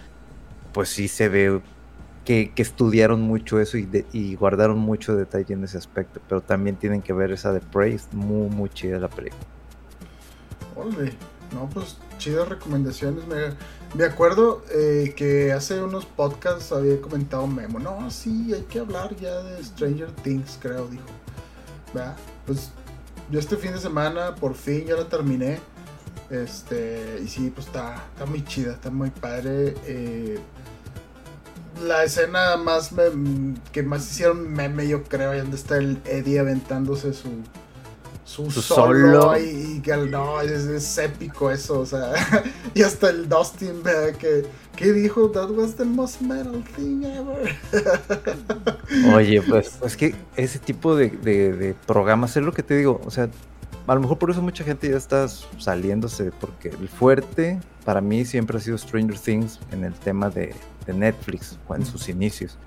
[0.74, 1.62] pues sí se ve
[2.24, 6.20] que, estudiaron mucho eso y, guardaron mucho detalle en ese aspecto.
[6.28, 9.42] Pero también tienen que ver esa de Prey, muy, muy chida la película.
[10.76, 11.12] Ole,
[11.54, 13.26] no, pues chidas recomendaciones.
[13.26, 13.54] Me,
[13.96, 17.78] me acuerdo eh, que hace unos podcasts había comentado Memo.
[17.78, 21.04] No, sí, hay que hablar ya de Stranger Things, creo, dijo.
[22.44, 22.72] Pues
[23.30, 25.60] yo este fin de semana por fin ya la terminé.
[26.30, 29.74] Este, y sí, pues está, está muy chida, está muy padre.
[29.86, 30.38] Eh,
[31.82, 32.90] la escena más
[33.72, 37.30] que más hicieron meme, yo creo, donde está el Eddie aventándose su,
[38.24, 42.12] su, solo, Y, que no, es, épico eso, o sea,
[42.74, 43.82] y hasta el Dustin,
[44.18, 44.46] que,
[44.76, 47.56] que dijo, that was the most metal thing ever.
[49.14, 53.10] Oye, pues es que ese tipo de, de programas es lo que te digo, o
[53.10, 53.28] sea,
[53.86, 58.24] a lo mejor por eso mucha gente ya está saliéndose, porque el fuerte para mí
[58.24, 60.54] siempre ha sido Stranger Things en el tema de,
[60.86, 62.58] Netflix o en sus inicios.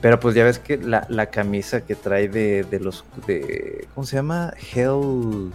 [0.00, 4.16] Pero pues ya ves que la, camisa que trae de, de, los de ¿cómo se
[4.16, 4.52] llama?
[4.74, 5.52] Hell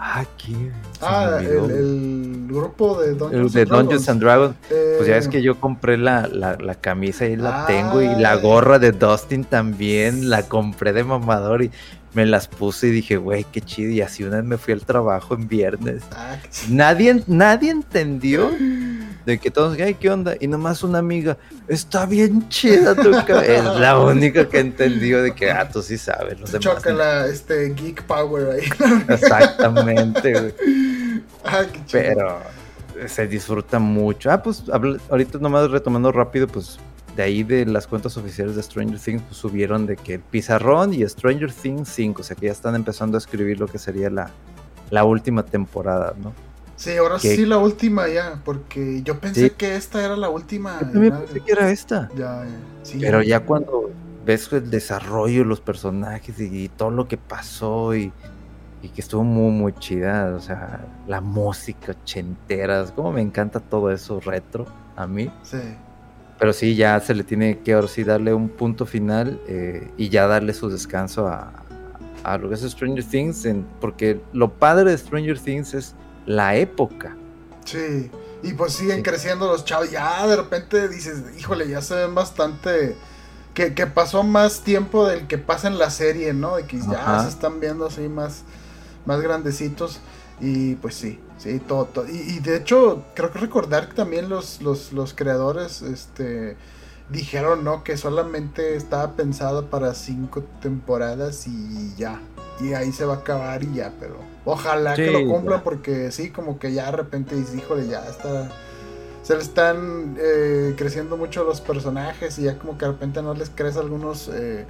[0.00, 0.70] Ah, ¿qué?
[1.00, 4.54] Ah, el, grupo de Dungeons, de and, Dungeons and Dragons.
[4.68, 8.00] Pues ya ves eh, que yo compré la, la, camisa y la tengo.
[8.00, 11.64] Y la gorra de Dustin también la compré de mamador.
[11.64, 11.72] Y
[12.18, 13.92] me las puse y dije, güey, qué chido.
[13.92, 16.02] Y así una vez me fui al trabajo en viernes.
[16.10, 16.36] Ah,
[16.68, 18.50] nadie, nadie entendió
[19.24, 20.34] de que todos, ay, ¿qué onda?
[20.40, 21.36] Y nomás una amiga,
[21.68, 23.10] está bien chida tu
[23.46, 26.40] Es la única que entendió de que, ah, tú sí sabes.
[26.40, 26.52] Los
[26.86, 28.68] la, este, geek power ahí.
[29.08, 30.54] Exactamente, güey.
[31.44, 32.02] Ah, qué chido.
[32.02, 32.42] Pero
[33.06, 34.28] se disfruta mucho.
[34.32, 34.64] Ah, pues
[35.08, 36.80] ahorita nomás retomando rápido, pues
[37.18, 41.04] de ahí de las cuentas oficiales de Stranger Things pues, subieron de que Pizarrón y
[41.04, 44.30] Stranger Things 5, o sea que ya están empezando a escribir lo que sería la,
[44.90, 46.32] la última temporada, ¿no?
[46.76, 50.78] Sí, ahora sí la última ya, porque yo pensé que esta era la última.
[50.80, 52.08] Yo también pensé que era esta.
[52.16, 52.46] Ya,
[52.84, 53.90] Sí, Pero ya cuando
[54.24, 58.12] ves el desarrollo de los personajes y, todo lo que pasó y,
[58.80, 63.90] y, que estuvo muy, muy chida, o sea, la música ochenteras, como me encanta todo
[63.90, 65.28] eso retro a mí.
[65.42, 65.58] Sí.
[66.38, 70.08] Pero sí, ya se le tiene que ahora sí darle un punto final eh, y
[70.08, 71.52] ya darle su descanso a,
[72.22, 73.46] a lo que es Stranger Things,
[73.80, 75.94] porque lo padre de Stranger Things es
[76.26, 77.16] la época.
[77.64, 78.10] Sí,
[78.42, 79.90] y pues siguen creciendo los chavos.
[79.90, 82.96] Ya de repente dices, híjole, ya se ven bastante.
[83.54, 86.56] Que, que, pasó más tiempo del que pasa en la serie, ¿no?
[86.56, 88.44] De que ya se están viendo así más,
[89.04, 90.00] más grandecitos.
[90.40, 91.88] Y pues sí, sí, todo.
[92.08, 96.56] Y, de hecho, creo que recordar que también los, los, los creadores este,
[97.10, 97.82] dijeron, ¿no?
[97.82, 102.20] Que solamente estaba pensado para cinco temporadas y ya.
[102.60, 106.30] Y ahí se va a acabar y ya, pero ojalá que lo cumplan porque sí,
[106.30, 108.48] como que ya de repente, híjole, ya está...
[109.22, 113.34] Se le están eh, creciendo mucho los personajes y ya como que de repente no
[113.34, 114.28] les crece algunos...
[114.32, 114.66] Eh,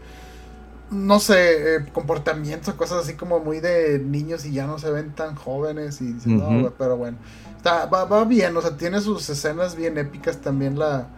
[0.91, 5.15] no sé, eh, comportamientos, cosas así como muy de niños y ya no se ven
[5.15, 7.19] tan jóvenes y dicen, pero bueno,
[7.57, 11.09] está, va, va bien, o sea, tiene sus escenas bien épicas también la...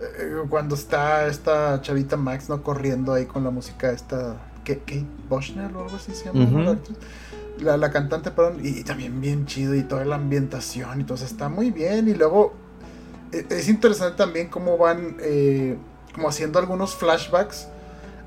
[0.00, 2.62] eh, cuando está esta chavita Max, ¿no?
[2.62, 4.36] Corriendo ahí con la música esta...
[4.64, 6.62] Kate Boschner o algo así se llama?
[6.62, 6.78] La?
[7.58, 11.14] La, la cantante, perdón, y, y también bien chido y toda la ambientación y todo,
[11.14, 12.54] o sea, está muy bien y luego
[13.32, 15.76] es interesante también cómo van eh,
[16.14, 17.66] como haciendo algunos flashbacks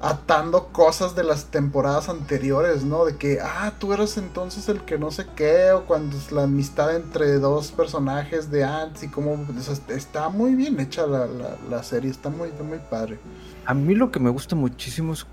[0.01, 3.05] atando cosas de las temporadas anteriores, ¿no?
[3.05, 6.43] De que, ah, tú eras entonces el que no sé qué, o cuando es la
[6.43, 11.27] amistad entre dos personajes de antes y cómo, o sea, está muy bien hecha la,
[11.69, 13.19] la- serie, está muy, muy padre.
[13.65, 15.25] A mí lo que me gusta muchísimo es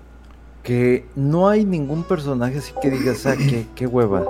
[0.63, 4.23] que no hay ningún personaje así que digas, ah, qué, qué hueva.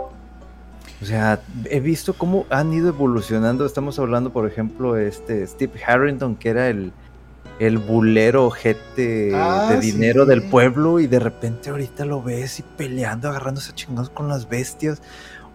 [1.01, 3.65] O sea, he visto cómo han ido evolucionando.
[3.65, 6.93] Estamos hablando, por ejemplo, este Steve Harrington, que era el,
[7.59, 10.29] el bulero ojete Ah, de dinero sí.
[10.29, 14.49] del pueblo, y de repente ahorita lo ves y peleando, agarrándose a chingados con las
[14.49, 15.01] bestias.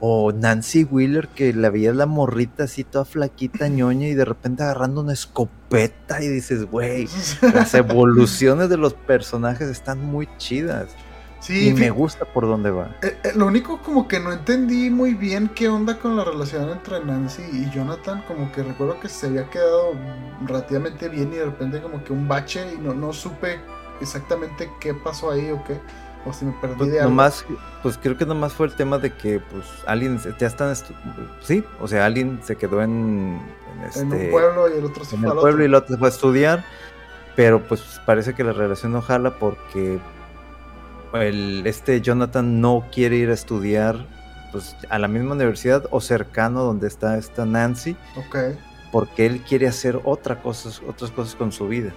[0.01, 4.62] O Nancy Wheeler, que la veías la morrita así toda flaquita, ñoña, y de repente
[4.62, 7.09] agarrando una escopeta y dices, güey,
[7.42, 10.88] las evoluciones de los personajes están muy chidas.
[11.39, 12.97] Sí, y me gusta por dónde va.
[13.03, 16.68] eh, eh, lo único como que no entendí muy bien qué onda con la relación
[16.70, 19.93] entre Nancy y Jonathan, como que recuerdo que se había quedado
[20.41, 23.61] relativamente bien y de repente como que un bache y no, no supe
[24.01, 25.80] exactamente qué pasó ahí o qué,
[26.24, 27.20] o si me perdí Pues, de algo.
[27.20, 27.45] nomás,
[27.82, 30.74] pues creo que nomás fue el tema de que pues alguien ya están
[31.41, 35.05] sí, o sea, alguien se quedó en, en en este un pueblo y el otro
[35.05, 35.62] se en fue el al pueblo otro.
[35.62, 36.64] y el otro se fue a estudiar,
[37.34, 40.01] pero pues parece que la relación no jala porque
[41.15, 44.07] el este Jonathan no quiere ir a estudiar
[44.53, 48.37] pues a la misma universidad o cercano donde está esta Nancy Ok,
[48.93, 51.93] porque él quiere hacer otra cosas, otras cosas con su vida.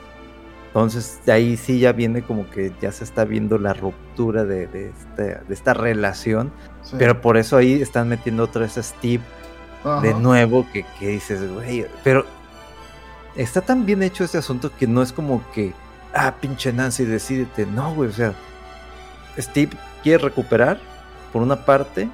[0.67, 4.67] Entonces, de ahí sí ya viene como que ya se está viendo la ruptura de,
[4.67, 6.51] de este- de esta relación.
[6.81, 6.95] sí.
[6.97, 9.21] Pero por eso ahí están metiendo otra vez a Steve
[9.83, 9.99] Ajá.
[10.01, 12.25] de nuevo que, que dices, güey, pero
[13.35, 15.73] está tan bien hecho este asunto que no es como que,
[16.13, 17.65] ah, pinche Nancy, decídete.
[17.65, 18.33] No, güey, o sea,
[19.37, 19.71] Steve
[20.03, 20.79] quiere recuperar
[21.31, 22.09] por una parte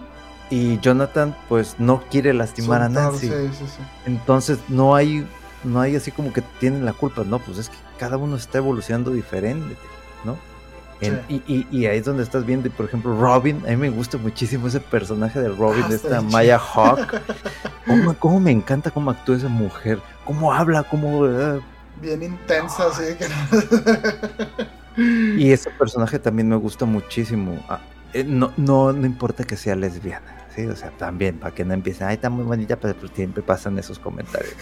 [0.50, 3.28] y Jonathan pues no quiere lastimar a Nancy.
[3.28, 3.82] Sí, sí, sí.
[4.06, 5.28] Entonces no hay,
[5.64, 8.60] no hay así como que tienen la culpa, no, pues es que cada uno está
[8.60, 9.76] evolucionando diferente,
[10.24, 10.38] ¿no?
[11.00, 13.90] En- y, y- y ahí es donde estás viendo, por ejemplo, Robin, a mí me
[13.90, 16.58] gusta muchísimo ese personaje de Robin, Ah, de esta Maya.
[16.60, 17.14] Hawk.
[17.88, 21.26] ¿Cómo, cómo me encanta cómo actúa esa mujer, cómo habla, cómo...
[21.26, 21.60] ah,
[22.02, 23.28] Bien intensa, así que
[24.98, 27.64] Y ese personaje también me gusta muchísimo.
[27.70, 27.82] Ah,
[28.14, 30.66] eh, no, no, no importa que sea lesbiana, ¿sí?
[30.66, 33.78] O sea, también, para que no empiecen, ay, está muy bonita, pero pues siempre pasan
[33.78, 34.56] esos comentarios.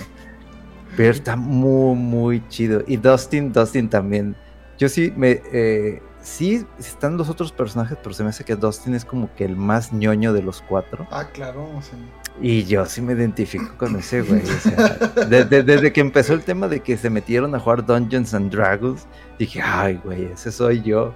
[0.97, 2.83] Pero está muy, muy chido.
[2.87, 4.35] Y Dustin, Dustin también.
[4.77, 5.41] Yo sí me...
[5.51, 9.45] eh, sí, están los otros personajes, pero se me hace que Dustin es como que
[9.45, 11.07] el más ñoño de los cuatro.
[11.11, 11.95] Ah, claro, sí.
[12.41, 14.41] Y yo sí me identifico con ese güey.
[14.41, 14.87] O sea,
[15.29, 19.07] desde, desde que empezó el tema de que se metieron a jugar Dungeons and Dragons,
[19.39, 21.13] dije, ay, güey, ese soy yo.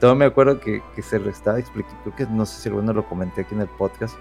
[0.00, 2.92] Todo me acuerdo que, que se lo estaba explicando, creo que no sé si alguno
[2.92, 4.14] lo comenté aquí en el podcast,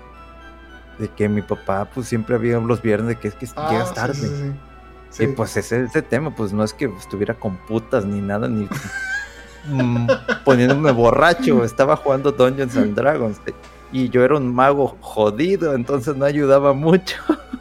[0.97, 3.93] de que mi papá, pues siempre había los viernes de que es que Ah, llegas
[3.93, 4.13] tarde.
[4.15, 4.51] sí, sí.
[5.11, 5.23] Sí.
[5.23, 8.67] Y pues ese, ese tema, pues no es que estuviera con putas ni nada, ni
[9.67, 10.07] mm,
[10.45, 13.39] poniéndome borracho, estaba jugando Dungeons and Dragons.
[13.91, 17.15] Y yo era un mago jodido, entonces no ayudaba mucho.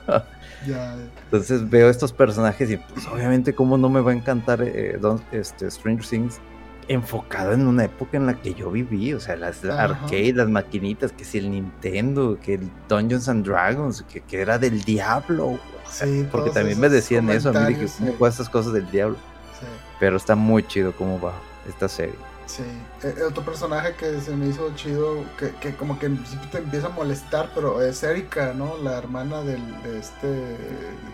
[0.67, 4.99] Ya, Entonces veo estos personajes y pues obviamente cómo no me va a encantar eh,
[5.01, 6.41] Don- este, Stranger Things
[6.89, 9.85] enfocado en una época en la que yo viví, o sea, las Ajá.
[9.85, 14.59] arcades, las maquinitas, que si el Nintendo, que el Dungeons and Dragons, que, que era
[14.59, 15.59] del diablo.
[15.89, 18.15] Sí, porque también me decían eso, a mí dije, ¿cómo sí.
[18.19, 19.17] juegas estas cosas del diablo?
[19.61, 19.67] sí.
[20.01, 21.33] Pero está muy chido cómo va
[21.69, 22.17] esta serie.
[22.49, 22.63] Sí,
[23.05, 26.09] Eh, otro personaje que se me hizo chido, que, que como que
[26.51, 28.79] te empieza a molestar, pero es Erika, ¿no?
[28.83, 30.57] La hermana del, de este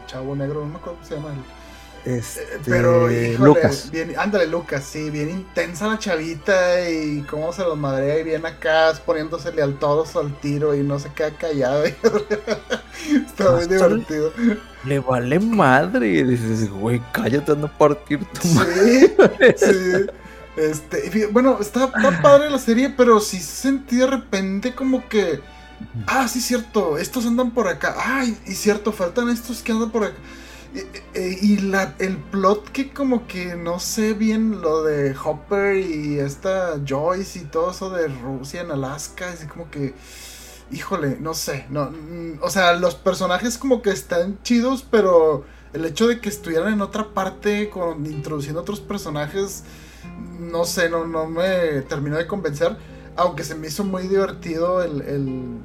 [0.07, 1.31] chavo negro, no me acuerdo cómo se llama.
[1.35, 1.45] el-
[2.19, 3.91] Este, Eh, pero, híjole, Lucas.
[3.91, 8.45] bien, ándale, Lucas, sí, bien intensa la chavita y cómo se los madrea y bien
[8.47, 11.85] acá poniéndosele al todos al tiro y no se queda callado.
[13.27, 14.33] Está muy divertido.
[14.85, 16.09] Le vale madre.
[16.09, 19.17] Y dices, güey, cállate, ando a partir tu madre.
[19.57, 20.07] Sí, sí.
[20.57, 25.41] Este, bueno, está, está padre la serie, pero sí sentí de repente como que.
[26.07, 27.97] Ah, sí, cierto, estos andan por acá.
[27.99, 30.17] Ay, y cierto, faltan estos que andan por acá.
[30.75, 30.81] Y,
[31.21, 36.19] y- y la, el plot que como que no sé bien lo de Hopper y
[36.19, 39.95] esta Joyce y todo eso de Rusia en Alaska, así como que,
[40.71, 45.85] híjole, no sé, no, mm, o sea, los personajes como que están chidos, pero el
[45.85, 49.65] hecho de que estuvieran en otra parte con introduciendo otros personajes,
[50.39, 52.77] no sé, no, no me terminó de convencer.
[53.17, 55.59] Aunque se me hizo muy divertido el, el,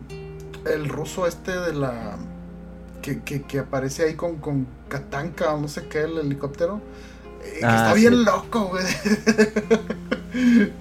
[0.71, 2.17] el ruso este de la.
[3.01, 6.81] Que, que, que aparece ahí con, con Katanka o no sé qué, el helicóptero.
[7.43, 8.83] Eh, que Ah, está bien loco, güey.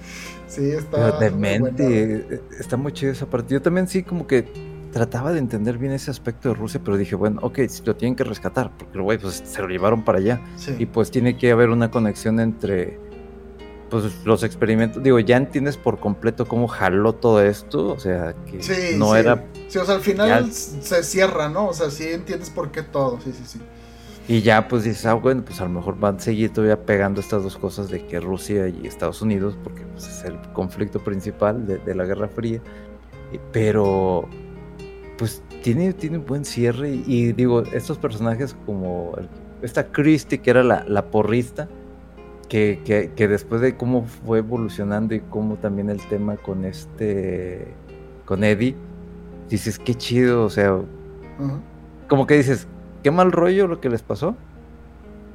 [0.47, 1.11] sí, está.
[1.11, 3.53] Muy demente, eh, está muy chido esa parte.
[3.53, 4.51] Yo también sí como que
[4.91, 8.15] trataba de entender bien ese aspecto de Rusia, pero dije, bueno, ok, si lo tienen
[8.15, 10.41] que rescatar, porque el güey pues se lo llevaron para allá.
[10.55, 10.75] Sí.
[10.77, 12.99] Y pues tiene que haber una conexión entre
[13.89, 15.01] pues los experimentos.
[15.03, 19.19] Digo, ya entiendes por completo cómo jaló todo esto, o sea, que Sí, no sí.
[19.19, 21.67] era Sí, o sea, al final Ya- se cierra, ¿no?
[21.67, 23.19] O sea, sí entiendes por qué todo.
[23.21, 23.59] Sí, sí, sí.
[24.27, 27.19] Y ya pues dices, ah, bueno, pues a lo mejor van a seguir todavía pegando
[27.19, 31.65] estas dos cosas de que Rusia y Estados Unidos, porque pues, es el conflicto principal
[31.65, 32.61] de, de la Guerra Fría.
[33.51, 34.27] Pero
[35.17, 39.29] pues tiene, tiene un buen cierre y, y digo, estos personajes como el-
[39.61, 41.67] esta Christie, que era la, la porrista,
[42.49, 47.67] que, que, que después de cómo fue evolucionando y cómo también el tema con este,
[48.25, 48.75] con Eddie,
[49.49, 50.69] dices, qué chido, o sea,
[51.39, 51.59] Ajá.
[52.07, 52.67] como que dices,
[53.03, 54.35] qué mal rollo lo que les pasó.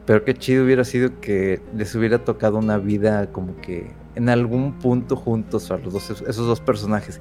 [0.06, 4.74] Pero qué chido hubiera sido que les hubiera tocado una vida como que en algún
[4.74, 7.20] punto juntos a los dos, esos dos personajes.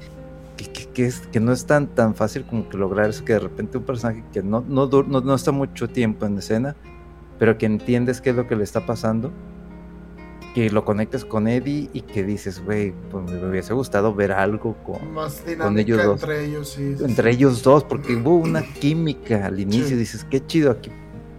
[0.58, 3.34] Que, que, que es, que no es tan, tan fácil como que lograr eso, que
[3.34, 6.76] de repente un personaje que no, no, no, no está mucho tiempo en escena,
[7.40, 9.32] pero que entiendes qué es lo que le está pasando,
[10.54, 14.76] que lo conectas con Eddie y que dices, güey, pues me hubiese gustado ver algo
[14.84, 16.22] con, Más dinámica ellos dos.
[16.22, 16.96] entre ellos, sí.
[16.98, 17.38] sí, entre sí.
[17.38, 20.92] ellos dos, porque hubo una química al inicio, dices, qué chido, aquí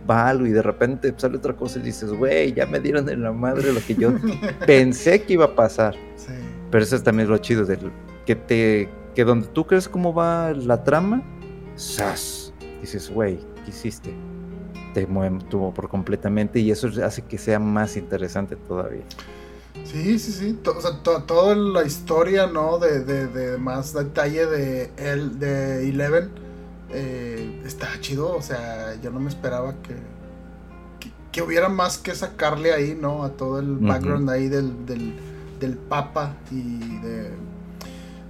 [0.09, 3.23] va algo, y de repente sale otra cosa y dices, güey, ya me dieron en
[3.23, 4.13] la madre lo que yo
[4.67, 5.95] pensé que iba a pasar.
[6.17, 6.33] Sí.
[6.71, 7.93] Pero eso es también lo chido, del,
[8.27, 11.23] que te, que donde tú crees cómo va la trama,
[11.79, 12.53] ¡zas!
[12.81, 14.13] Dices, güey, ¿qué hiciste?
[14.95, 19.03] Te mueve tuvo por completamente y eso hace que sea más interesante todavía.
[19.85, 20.59] Sí, sí, sí.
[20.65, 22.79] O sea, to- toda la historia, ¿no?
[22.79, 26.31] De, de, de más detalle de él, de Eleven,
[26.91, 28.35] eh, está chido.
[28.37, 29.97] O sea, yo no me esperaba que,
[31.01, 33.25] que, que hubiera más que sacarle ahí, ¿no?
[33.25, 35.13] A todo el background ahí del, del,
[35.59, 37.31] del Papa y de,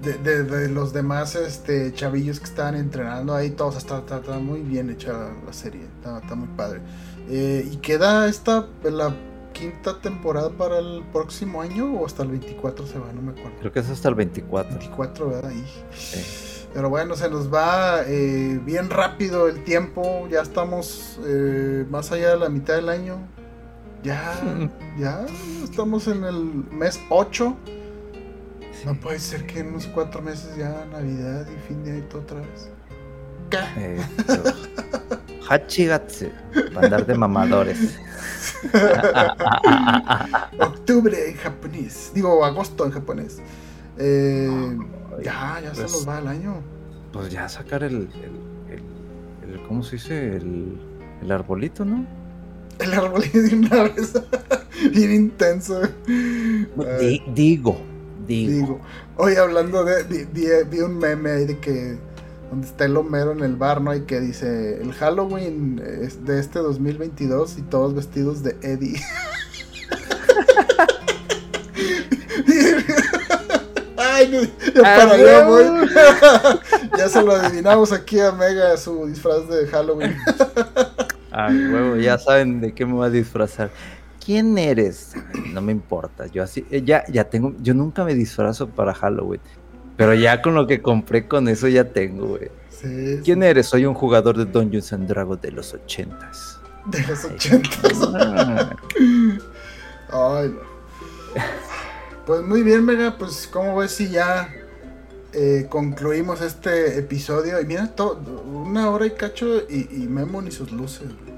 [0.05, 3.51] de, de- de los demás este, chavillos que estaban entrenando ahí.
[3.51, 5.13] Todos, está, está, está muy bien hecha
[5.45, 5.83] la serie.
[5.83, 6.81] Está, está muy padre.
[7.29, 9.15] Eh, y queda esta, la
[9.53, 13.53] quinta temporada para el próximo año o hasta el 24 se va, no me acuerdo.
[13.61, 14.79] Creo que es hasta el 24.
[14.79, 15.51] 24, ¿verdad?
[15.51, 15.65] Ahí.
[15.97, 16.21] Sí.
[16.75, 20.27] Pero bueno, se nos va eh, bien rápido el tiempo.
[20.29, 23.19] Ya estamos eh, más allá de la mitad del año.
[24.03, 24.35] Ya,
[24.99, 25.25] ya
[25.63, 27.57] estamos en el mes 8.
[28.85, 32.41] No puede ser que en unos cuatro meses ya Navidad y fin de año otra
[32.41, 32.71] vez.
[33.51, 33.97] ¿Qué?
[33.97, 34.43] Eso.
[35.49, 36.27] Hachigatsu,
[36.73, 37.99] para andar de mamadores.
[40.59, 42.13] Octubre en japonés.
[42.15, 43.41] Digo, agosto en japonés.
[43.99, 44.77] Eh,
[45.23, 46.63] ya, ya se pues- nos va el año.
[47.13, 48.73] Pues ya sacar el, el,
[49.45, 50.37] el- el- ¿cómo se dice?
[50.37, 50.79] El,
[51.23, 52.05] el arbolito, ¿no?
[52.81, 54.15] El árbol de una vez.
[54.93, 55.81] bien intenso.
[56.99, 57.79] Ay, digo,
[58.27, 58.53] digo.
[58.53, 58.81] digo.
[59.17, 60.27] Hoy hablando de.
[60.65, 61.97] Vi, un meme ahí de que.
[62.51, 63.95] Donde está el Homero en el bar, ¿no?
[63.95, 69.01] Y que dice: El Halloween es de este 2022 y todos vestidos de Eddie.
[73.97, 75.65] Ay, no, ya para ¡Ah, allá voy.
[76.99, 80.17] ya se lo adivinamos aquí a Mega su disfraz de Halloween.
[81.33, 83.71] Ay, huevo, ya saben de qué me voy a disfrazar.
[84.25, 85.13] ¿Quién eres?
[85.53, 86.27] No me importa.
[86.27, 89.41] Yo así, eh, ya, ya tengo, yo nunca me disfrazo para Halloween.
[89.97, 92.51] Pero ya con lo que compré con eso ya tengo, güey.
[92.71, 93.67] Sí, ¿Quién eres?
[93.67, 96.59] Soy un jugador de Dungeons and Dragons de los ochentas.
[96.87, 97.93] de los ochentas.
[100.11, 100.75] Ay, no.
[102.27, 103.17] Pues muy bien, Mega.
[103.19, 104.49] Pues, ¿cómo ves si ya
[105.33, 107.61] eh, concluimos este episodio?
[107.61, 111.09] Y mira, to- una hora y cacho y, y Memo ni sus luces.
[111.09, 111.34] güey.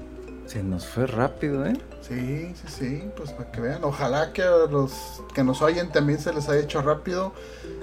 [0.47, 1.73] Se nos fue rápido, ¿eh?
[2.01, 3.03] Sí, sí, sí.
[3.17, 3.83] Pues para que vean.
[3.83, 7.33] Ojalá que a los que nos oyen también se les haya hecho rápido.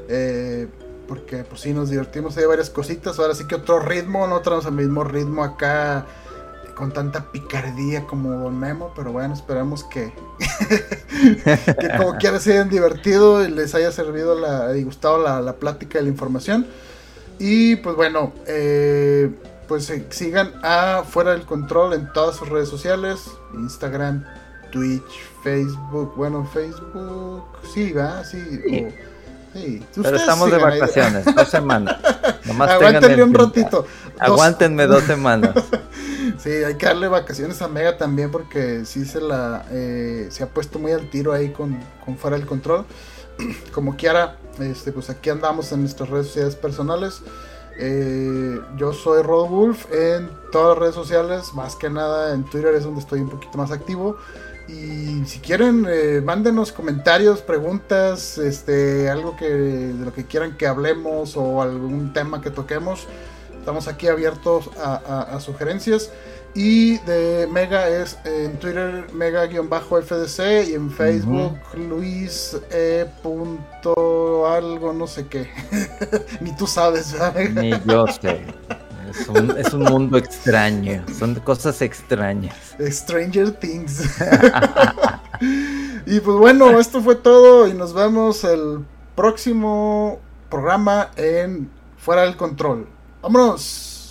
[0.09, 0.67] eh,
[1.07, 2.37] porque, pues sí, nos divertimos.
[2.39, 3.19] Hay varias cositas.
[3.19, 4.27] Ahora sí que otro ritmo.
[4.27, 6.07] No tenemos el mismo ritmo acá.
[6.75, 8.93] Con tanta picardía como Don Memo.
[8.97, 10.13] Pero bueno, esperamos que.
[11.45, 15.57] que como quiera se hayan divertido y les haya servido la, y gustado la, la
[15.57, 16.67] plática y la información.
[17.39, 19.31] Y pues bueno, eh,
[19.69, 23.21] pues sigan a Fuera del Control en todas sus redes sociales,
[23.55, 24.25] Instagram,
[24.71, 25.03] Twitch,
[25.43, 28.43] Facebook, bueno, Facebook, sí, va, sí.
[28.69, 28.87] Sí.
[28.87, 29.87] o- sí.
[30.03, 30.81] Pero estamos de sigan ahí.
[30.81, 31.97] vacaciones, dos semanas.
[32.45, 33.71] Nomás Aguántenle tengan un ratito.
[33.83, 33.87] Dos-
[34.19, 35.55] Aguántenme dos semanas.
[36.39, 40.47] Sí, hay que darle vacaciones a Mega también porque sí se la eh, se ha
[40.49, 42.87] puesto muy al tiro ahí con, con fuera del control.
[43.73, 47.21] Como quiera, este, pues aquí andamos en nuestras redes sociales personales.
[47.79, 52.75] Eh, yo soy Rod Wolf en todas las redes sociales, más que nada en Twitter
[52.75, 54.17] es donde estoy un poquito más activo.
[54.69, 60.67] Y si quieren, eh, mándenos comentarios, preguntas, este, algo que de lo que quieran que
[60.67, 63.07] hablemos o algún tema que toquemos.
[63.59, 66.11] Estamos aquí abiertos a, sugerencias.
[66.55, 73.07] Y de Mega es en Twitter Mega-FDC y en Facebook Luis e.
[74.47, 75.51] algo no sé qué.
[76.41, 77.15] Ni tú sabes.
[77.55, 78.45] Ni yo sé.
[79.11, 81.05] Es un, es un, mundo extraño.
[81.19, 82.57] Son cosas extrañas.
[82.81, 84.03] Stranger Things.
[86.07, 87.67] y pues bueno, esto fue todo.
[87.69, 88.85] Y nos vemos el
[89.17, 92.87] próximo programa en Fuera del Control.
[93.23, 94.11] ¡Vámonos!